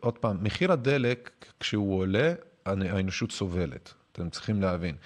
[0.00, 1.30] עוד פעם, מחיר הדלק,
[1.60, 2.34] כשהוא עולה,
[2.66, 3.94] האנושות סובלת.
[4.12, 4.96] אתם צריכים להבין.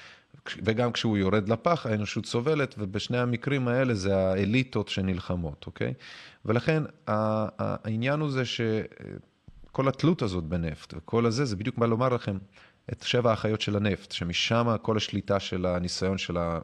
[0.62, 5.94] וגם כשהוא יורד לפח, האנושות סובלת, ובשני המקרים האלה זה האליטות שנלחמות, אוקיי?
[6.44, 12.38] ולכן העניין הוא זה שכל התלות הזאת בנפט וכל הזה, זה בדיוק מה לומר לכם,
[12.92, 16.58] את שבע האחיות של הנפט, שמשם כל השליטה של הניסיון של ה...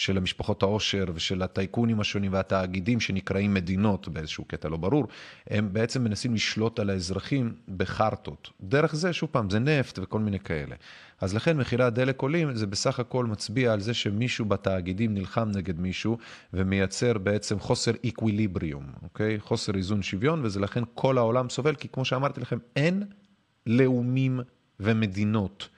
[0.00, 5.08] של המשפחות העושר ושל הטייקונים השונים והתאגידים שנקראים מדינות באיזשהו קטע לא ברור,
[5.50, 8.50] הם בעצם מנסים לשלוט על האזרחים בחרטות.
[8.60, 10.76] דרך זה, שוב פעם, זה נפט וכל מיני כאלה.
[11.20, 15.80] אז לכן מחירי הדלק עולים, זה בסך הכל מצביע על זה שמישהו בתאגידים נלחם נגד
[15.80, 16.18] מישהו
[16.52, 19.40] ומייצר בעצם חוסר איקוויליבריום, אוקיי?
[19.40, 23.02] חוסר איזון שוויון, וזה לכן כל העולם סובל, כי כמו שאמרתי לכם, אין
[23.66, 24.40] לאומים
[24.80, 25.68] ומדינות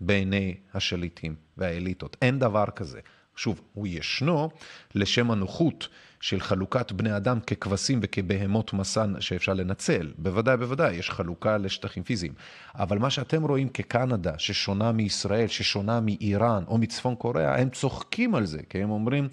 [0.00, 2.16] בעיני השליטים והאליטות.
[2.22, 3.00] אין דבר כזה.
[3.42, 4.50] שוב, הוא ישנו
[4.94, 5.88] לשם הנוחות
[6.20, 10.12] של חלוקת בני אדם ככבשים וכבהמות מסע שאפשר לנצל.
[10.18, 12.32] בוודאי, בוודאי, יש חלוקה לשטחים פיזיים.
[12.74, 18.46] אבל מה שאתם רואים כקנדה, ששונה מישראל, ששונה מאיראן או מצפון קוריאה, הם צוחקים על
[18.46, 19.28] זה, כי הם אומרים,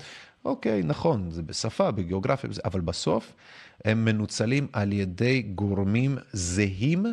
[0.45, 3.33] אוקיי, נכון, זה בשפה, בגיאוגרפיה, אבל בסוף
[3.85, 7.05] הם מנוצלים על ידי גורמים זהים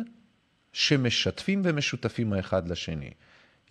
[0.73, 3.11] שמשתפים ומשותפים האחד לשני.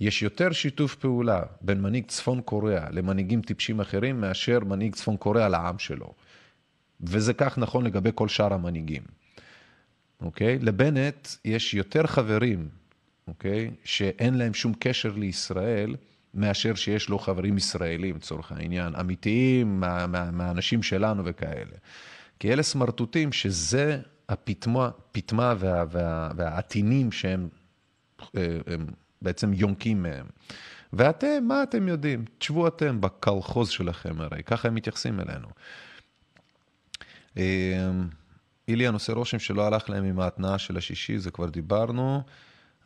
[0.00, 5.48] יש יותר שיתוף פעולה בין מנהיג צפון קוריאה למנהיגים טיפשים אחרים מאשר מנהיג צפון קוריאה
[5.48, 6.12] לעם שלו.
[7.00, 9.02] וזה כך נכון לגבי כל שאר המנהיגים.
[10.20, 10.58] אוקיי?
[10.58, 12.68] לבנט יש יותר חברים,
[13.28, 13.70] אוקיי?
[13.84, 15.96] שאין להם שום קשר לישראל,
[16.34, 21.76] מאשר שיש לו חברים ישראלים, לצורך העניין, אמיתיים, מה, מה, מהאנשים שלנו וכאלה.
[22.38, 24.90] כי אלה סמרטוטים שזה הפטמה
[25.58, 27.48] וה, וה, והעטינים שהם...
[28.36, 28.86] אה, הם,
[29.26, 30.26] בעצם יונקים מהם.
[30.92, 32.24] ואתם, מה אתם יודעים?
[32.38, 35.48] תשבו אתם בקולחוז שלכם הרי, ככה הם מתייחסים אלינו.
[37.36, 38.08] אמ,
[38.68, 42.22] איליאן עושה רושם שלא הלך להם עם ההתנעה של השישי, זה כבר דיברנו.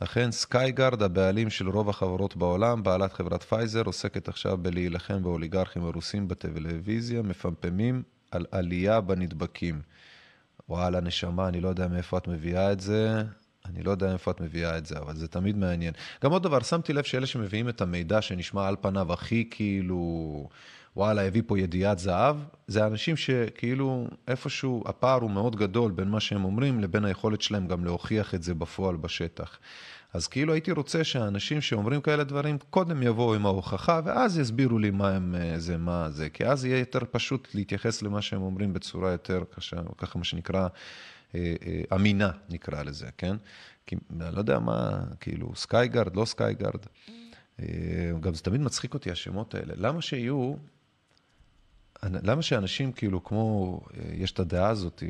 [0.01, 6.28] אכן, סקייגרד, הבעלים של רוב החברות בעולם, בעלת חברת פייזר, עוסקת עכשיו בלהילחם באוליגרכים הרוסים
[6.28, 9.82] בטלוויזיה, מפמפמים על עלייה בנדבקים.
[10.68, 13.22] וואלה, נשמה, אני לא יודע מאיפה את מביאה את זה.
[13.67, 15.95] אני לא יודע איפה את מביאה את זה, אבל זה תמיד מעניין.
[16.25, 20.49] גם עוד דבר, שמתי לב שאלה שמביאים את המידע שנשמע על פניו הכי כאילו,
[20.97, 22.37] וואלה, הביא פה ידיעת זהב,
[22.67, 27.67] זה אנשים שכאילו איפשהו הפער הוא מאוד גדול בין מה שהם אומרים לבין היכולת שלהם
[27.67, 29.59] גם להוכיח את זה בפועל בשטח.
[30.13, 34.91] אז כאילו הייתי רוצה שהאנשים שאומרים כאלה דברים, קודם יבואו עם ההוכחה, ואז יסבירו לי
[34.91, 38.73] מה הם, אה, זה, מה זה, כי אז יהיה יותר פשוט להתייחס למה שהם אומרים
[38.73, 40.69] בצורה יותר קשה, ככה מה שנקרא
[41.95, 43.37] אמינה, נקרא לזה, כן?
[43.87, 46.81] כי אני לא יודע מה, כאילו, סקייגארד, לא סקייגארד.
[47.61, 47.64] אה,
[48.20, 49.74] גם זה תמיד מצחיק אותי, השמות האלה.
[49.76, 50.55] למה שיהיו,
[52.03, 53.81] למה שאנשים כאילו כמו,
[54.12, 55.03] יש את הדעה הזאת,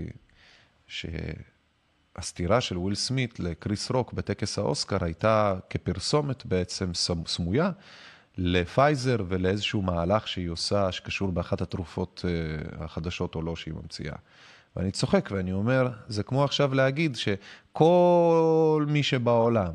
[2.16, 6.90] שהסטירה של וויל סמית לקריס רוק בטקס האוסקר הייתה כפרסומת בעצם
[7.26, 7.70] סמויה
[8.36, 12.24] לפייזר ולאיזשהו מהלך שהיא עושה, שקשור באחת התרופות
[12.78, 14.16] החדשות או לא שהיא ממציאה.
[14.76, 19.72] ואני צוחק ואני אומר, זה כמו עכשיו להגיד שכל מי שבעולם,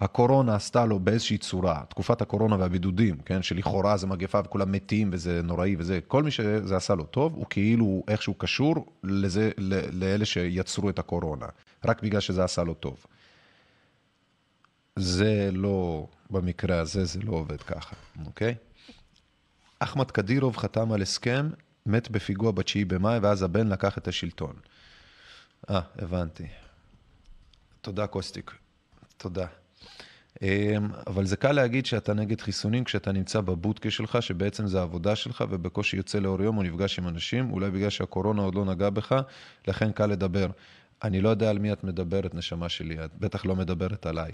[0.00, 5.40] הקורונה עשתה לו באיזושהי צורה, תקופת הקורונה והבידודים, כן, שלכאורה זה מגפה וכולם מתים וזה
[5.44, 9.50] נוראי וזה, כל מי שזה עשה לו טוב, הוא כאילו איכשהו קשור לזה,
[9.92, 11.46] לאלה שיצרו את הקורונה,
[11.84, 13.06] רק בגלל שזה עשה לו טוב.
[14.96, 17.96] זה לא, במקרה הזה זה לא עובד ככה,
[18.26, 18.54] אוקיי?
[19.78, 21.48] אחמד קדירוב חתם על הסכם
[21.86, 24.56] מת בפיגוע ב-9 במאי, ואז הבן לקח את השלטון.
[25.70, 26.46] אה, הבנתי.
[27.80, 28.50] תודה, קוסטיק.
[29.16, 29.46] תודה.
[30.42, 35.16] אמ, אבל זה קל להגיד שאתה נגד חיסונים כשאתה נמצא בבודקה שלך, שבעצם זה העבודה
[35.16, 38.90] שלך, ובקושי יוצא לאור יום או נפגש עם אנשים, אולי בגלל שהקורונה עוד לא נגעה
[38.90, 39.14] בך,
[39.68, 40.50] לכן קל לדבר.
[41.04, 44.32] אני לא יודע על מי את מדברת, נשמה שלי, את בטח לא מדברת עליי.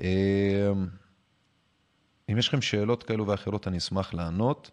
[0.00, 0.06] אמ,
[2.30, 4.70] אם יש לכם שאלות כאלו ואחרות, אני אשמח לענות.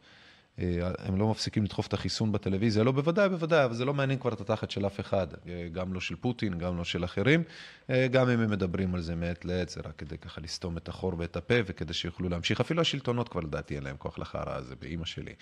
[0.59, 4.19] אה, הם לא מפסיקים לדחוף את החיסון בטלוויזיה, לא בוודאי, בוודאי, אבל זה לא מעניין
[4.19, 7.43] כבר את התחת של אף אחד, אה, גם לא של פוטין, גם לא של אחרים,
[7.89, 10.87] אה, גם אם הם מדברים על זה מעת לעת, זה רק כדי ככה לסתום את
[10.87, 14.75] החור ואת הפה, וכדי שיוכלו להמשיך, אפילו השלטונות כבר לדעתי אין להם כוח לחרא הזה,
[14.75, 15.33] באימא שלי.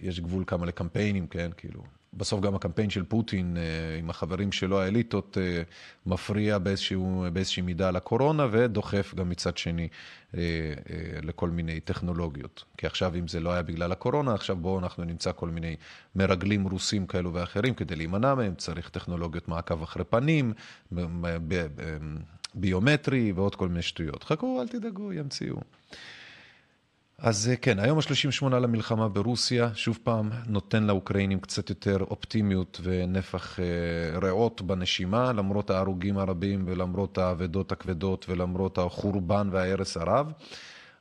[0.00, 1.82] יש גבול כמה לקמפיינים, כן, כאילו,
[2.14, 5.62] בסוף גם הקמפיין של פוטין אה, עם החברים שלו, האליטות, אה,
[6.06, 9.88] מפריע באיזשהו, באיזושהי מידה לקורונה ודוחף גם מצד שני
[10.36, 10.40] אה,
[11.22, 12.64] לכל מיני טכנולוגיות.
[12.76, 15.76] כי עכשיו, אם זה לא היה בגלל הקורונה, עכשיו בואו אנחנו נמצא כל מיני
[16.16, 20.52] מרגלים רוסים כאלו ואחרים כדי להימנע מהם, צריך טכנולוגיות מעקב אחרי פנים,
[22.54, 24.24] ביומטרי ועוד כל מיני שטויות.
[24.24, 25.56] חכו, אל תדאגו, ימציאו.
[27.18, 33.60] אז אה, כן, היום ה-38 למלחמה ברוסיה, שוב פעם, נותן לאוקראינים קצת יותר אופטימיות ונפח
[33.60, 40.32] אה, ריאות בנשימה, למרות ההרוגים הרבים ולמרות האבדות הכבדות ולמרות החורבן וההרס הרב.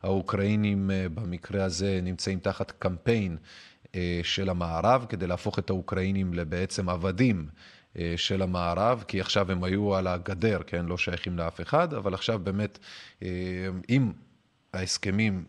[0.04, 3.38] האוקראינים במקרה הזה נמצאים תחת קמפיין
[4.24, 7.48] של המערב כדי להפוך את האוקראינים לבעצם עבדים.
[8.16, 12.40] של המערב, כי עכשיו הם היו על הגדר, כן, לא שייכים לאף אחד, אבל עכשיו
[12.40, 12.80] באמת,
[13.90, 14.12] אם
[14.74, 15.44] ההסכמים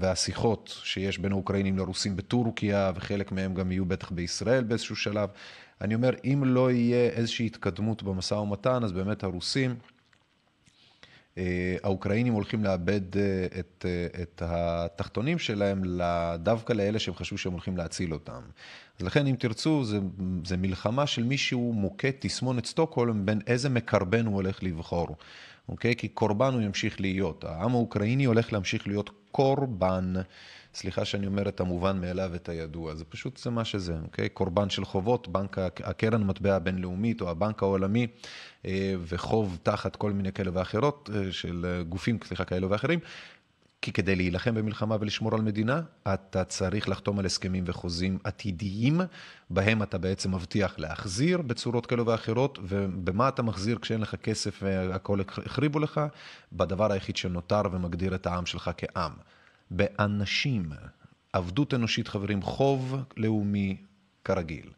[0.00, 5.28] והשיחות שיש בין האוקראינים לרוסים בטורקיה, וחלק מהם גם יהיו בטח בישראל באיזשהו שלב.
[5.80, 9.74] אני אומר, אם לא יהיה איזושהי התקדמות במשא ומתן, אז באמת הרוסים,
[11.38, 15.82] אה, האוקראינים הולכים לאבד אה, את, אה, את התחתונים שלהם
[16.38, 18.40] דווקא לאלה שהם חשבו שהם הולכים להציל אותם.
[18.98, 19.84] אז לכן, אם תרצו,
[20.44, 25.16] זה מלחמה של מישהו מוכה תסמונת סטוקהולם בין איזה מקרבן הוא הולך לבחור.
[25.68, 25.96] אוקיי?
[25.96, 27.44] כי קורבן הוא ימשיך להיות.
[27.44, 30.14] העם האוקראיני הולך להמשיך להיות קורבן.
[30.74, 34.28] סליחה שאני אומר את המובן מאליו, את הידוע, זה פשוט זה מה שזה, אוקיי?
[34.28, 38.06] קורבן של חובות, בנק, הקרן המטבע הבינלאומית או הבנק העולמי,
[38.66, 42.98] אה, וחוב תחת כל מיני כאלה ואחרות, אה, של אה, גופים, סליחה, כאלה ואחרים,
[43.82, 45.80] כי כדי להילחם במלחמה ולשמור על מדינה,
[46.14, 49.00] אתה צריך לחתום על הסכמים וחוזים עתידיים,
[49.50, 55.20] בהם אתה בעצם מבטיח להחזיר בצורות כאלו ואחרות, ובמה אתה מחזיר כשאין לך כסף והכל
[55.20, 56.00] החריבו לך?
[56.52, 59.12] בדבר היחיד שנותר ומגדיר את העם שלך כעם.
[59.70, 60.70] באנשים,
[61.32, 63.76] עבדות אנושית חברים, חוב לאומי
[64.24, 64.70] כרגיל.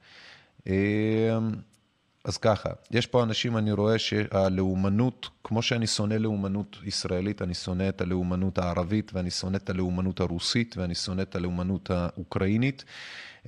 [2.25, 7.89] אז ככה, יש פה אנשים, אני רואה שהלאומנות, כמו שאני שונא לאומנות ישראלית, אני שונא
[7.89, 12.85] את הלאומנות הערבית, ואני שונא את הלאומנות הרוסית, ואני שונא את הלאומנות האוקראינית.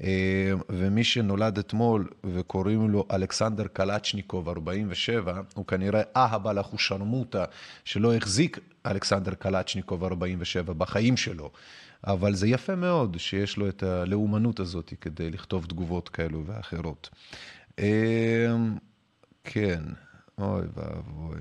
[0.03, 7.45] אה, ומי שנולד אתמול וקוראים לו אלכסנדר קלצ'ניקוב, 47, הוא כנראה אהבה לך שרמוטה,
[7.85, 11.51] שלא החזיק אלכסנדר קלצ'ניקוב, 47, בחיים שלו.
[12.07, 17.11] אבל זה יפה מאוד שיש לו את הלאומנות הזאת כדי לכתוב תגובות כאלו ואחרות.
[17.83, 18.77] אמ,
[19.45, 19.83] כן,
[20.39, 21.41] אוי ואבוי.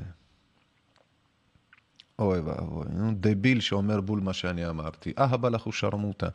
[2.20, 5.14] אוי ואבוי, נו, דביל שאומר בול מה שאני אמרתי.
[5.20, 6.28] אהבה לך ושרמוטה.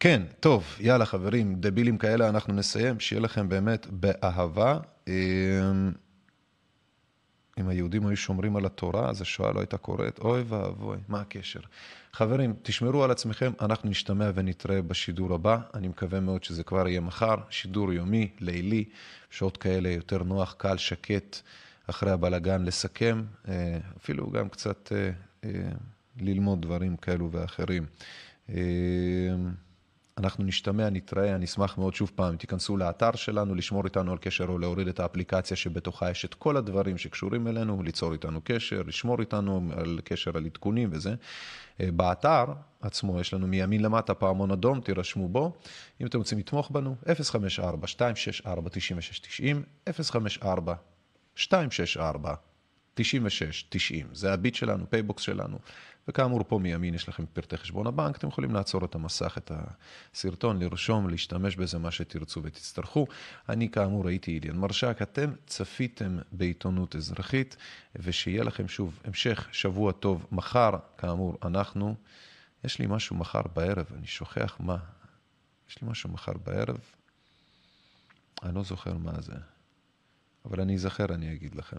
[0.00, 4.78] כן, טוב, יאללה חברים, דבילים כאלה אנחנו נסיים, שיהיה לכם באמת באהבה.
[5.08, 5.92] אמ,
[7.58, 10.18] אם היהודים היו שומרים על התורה, אז השואה לא הייתה קורית.
[10.18, 11.60] אוי ואבוי, מה הקשר?
[12.16, 15.58] חברים, תשמרו על עצמכם, אנחנו נשתמע ונתראה בשידור הבא.
[15.74, 18.84] אני מקווה מאוד שזה כבר יהיה מחר, שידור יומי, לילי,
[19.30, 21.36] שעות כאלה יותר נוח, קל, שקט,
[21.86, 25.10] אחרי הבלגן לסכם, אה, אפילו גם קצת אה,
[25.44, 25.50] אה,
[26.20, 27.86] ללמוד דברים כאלו ואחרים.
[30.18, 34.44] אנחנו נשתמע, נתראה, אני אשמח מאוד שוב פעם, תיכנסו לאתר שלנו, לשמור איתנו על קשר
[34.48, 39.20] או להוריד את האפליקציה שבתוכה יש את כל הדברים שקשורים אלינו, ליצור איתנו קשר, לשמור
[39.20, 41.14] איתנו על קשר על עדכונים וזה.
[41.80, 42.44] אה, באתר
[42.80, 45.52] עצמו יש לנו מימין למטה פעמון אדום, תירשמו בו.
[46.00, 47.08] אם אתם רוצים לתמוך בנו, 054-264-9690,
[51.38, 51.40] 054-264.
[52.98, 55.58] 96, 90, זה הביט שלנו, פייבוקס שלנו.
[56.08, 59.52] וכאמור, פה מימין יש לכם פרטי חשבון הבנק, אתם יכולים לעצור את המסך, את
[60.14, 63.06] הסרטון, לרשום, להשתמש בזה, מה שתרצו ותצטרכו.
[63.48, 67.56] אני כאמור הייתי איליאן מרשק, אתם צפיתם בעיתונות אזרחית,
[67.96, 70.26] ושיהיה לכם שוב המשך שבוע טוב.
[70.32, 71.94] מחר, כאמור, אנחנו,
[72.64, 74.76] יש לי משהו מחר בערב, אני שוכח מה.
[75.70, 76.78] יש לי משהו מחר בערב,
[78.42, 79.34] אני לא זוכר מה זה,
[80.44, 81.76] אבל אני אזכר, אני אגיד לכם.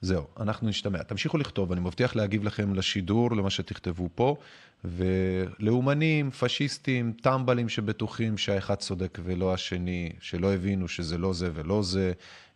[0.00, 1.02] זהו, אנחנו נשתמע.
[1.02, 4.36] תמשיכו לכתוב, אני מבטיח להגיב לכם לשידור, למה שתכתבו פה,
[4.84, 12.12] ולאומנים, פשיסטים, טמבלים שבטוחים שהאחד צודק ולא השני, שלא הבינו שזה לא זה ולא זה,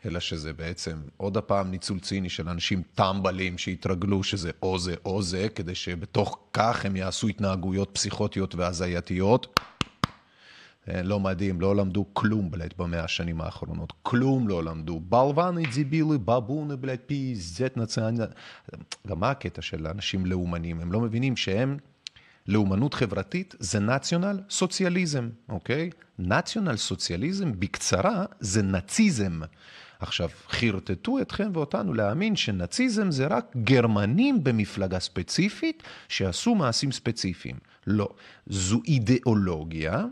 [0.06, 5.22] אלא שזה בעצם עוד הפעם ניצול ציני של אנשים טמבלים שהתרגלו שזה או זה או
[5.22, 9.60] זה, כדי שבתוך כך הם יעשו התנהגויות פסיכוטיות והזייתיות.
[10.88, 13.92] אה, לא מדהים, לא למדו כלום, בלית, במאה השנים האחרונות.
[14.02, 15.00] כלום לא למדו.
[15.00, 18.18] בלבני דיבילי, בבוני, בלית, פי זט נצרני.
[19.06, 20.80] גם מה הקטע של אנשים לאומנים?
[20.80, 21.76] הם לא מבינים שהם,
[22.48, 25.90] לאומנות חברתית זה נציונל סוציאליזם, אוקיי?
[26.18, 29.40] נציונל סוציאליזם, בקצרה, זה נאציזם.
[30.00, 37.56] עכשיו, חרטטו אתכם ואותנו להאמין שנאציזם זה רק גרמנים במפלגה ספציפית שעשו מעשים ספציפיים.
[37.86, 38.08] לא.
[38.46, 40.04] זו אידיאולוגיה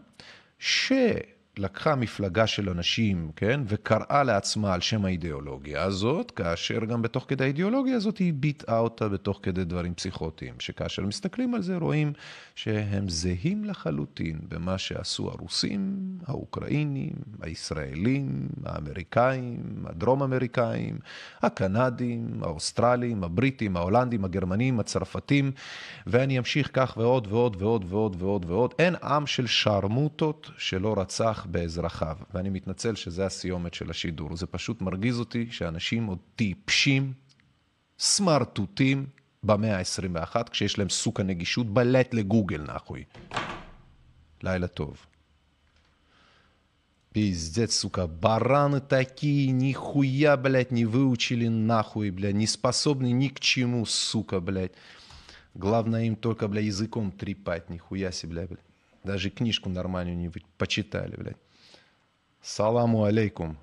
[0.60, 1.24] share
[1.60, 7.44] שלקחה מפלגה של אנשים, כן, וקראה לעצמה על שם האידיאולוגיה הזאת, כאשר גם בתוך כדי
[7.44, 12.12] האידיאולוגיה הזאת היא ביטאה אותה בתוך כדי דברים פסיכוטיים, שכאשר מסתכלים על זה רואים
[12.54, 17.12] שהם זהים לחלוטין במה שעשו הרוסים, האוקראינים,
[17.42, 20.98] הישראלים, האמריקאים, הדרום אמריקאים,
[21.42, 25.52] הקנדים, האוסטרלים, הבריטים, ההולנדים, הגרמנים, הצרפתים,
[26.06, 28.74] ואני אמשיך כך ועוד ועוד ועוד ועוד ועוד ועוד.
[28.78, 32.17] אין עם של שרמוטות שלא רצח באזרחיו.
[32.33, 34.37] ואני מתנצל שזה הסיומת של השידור.
[34.37, 37.13] זה פשוט מרגיז אותי שאנשים עוד טיפשים,
[37.99, 39.05] סמרטוטים,
[39.43, 43.03] במאה ה-21, כשיש להם סוכה נגישות בלט לגוגל, נחוי.
[44.43, 45.05] לילה טוב.
[47.15, 53.85] Пиздец, сука, бараны такие, нихуя, блядь, не выучили нахуй, блядь, не способны ни к чему,
[53.85, 54.73] сука, блядь.
[55.53, 58.59] Главное им только, блядь, языком трепать, нихуя себе, блядь.
[59.04, 61.36] Даже книжку нормальную не почитали, блядь.
[62.42, 63.58] Саламу алейкум.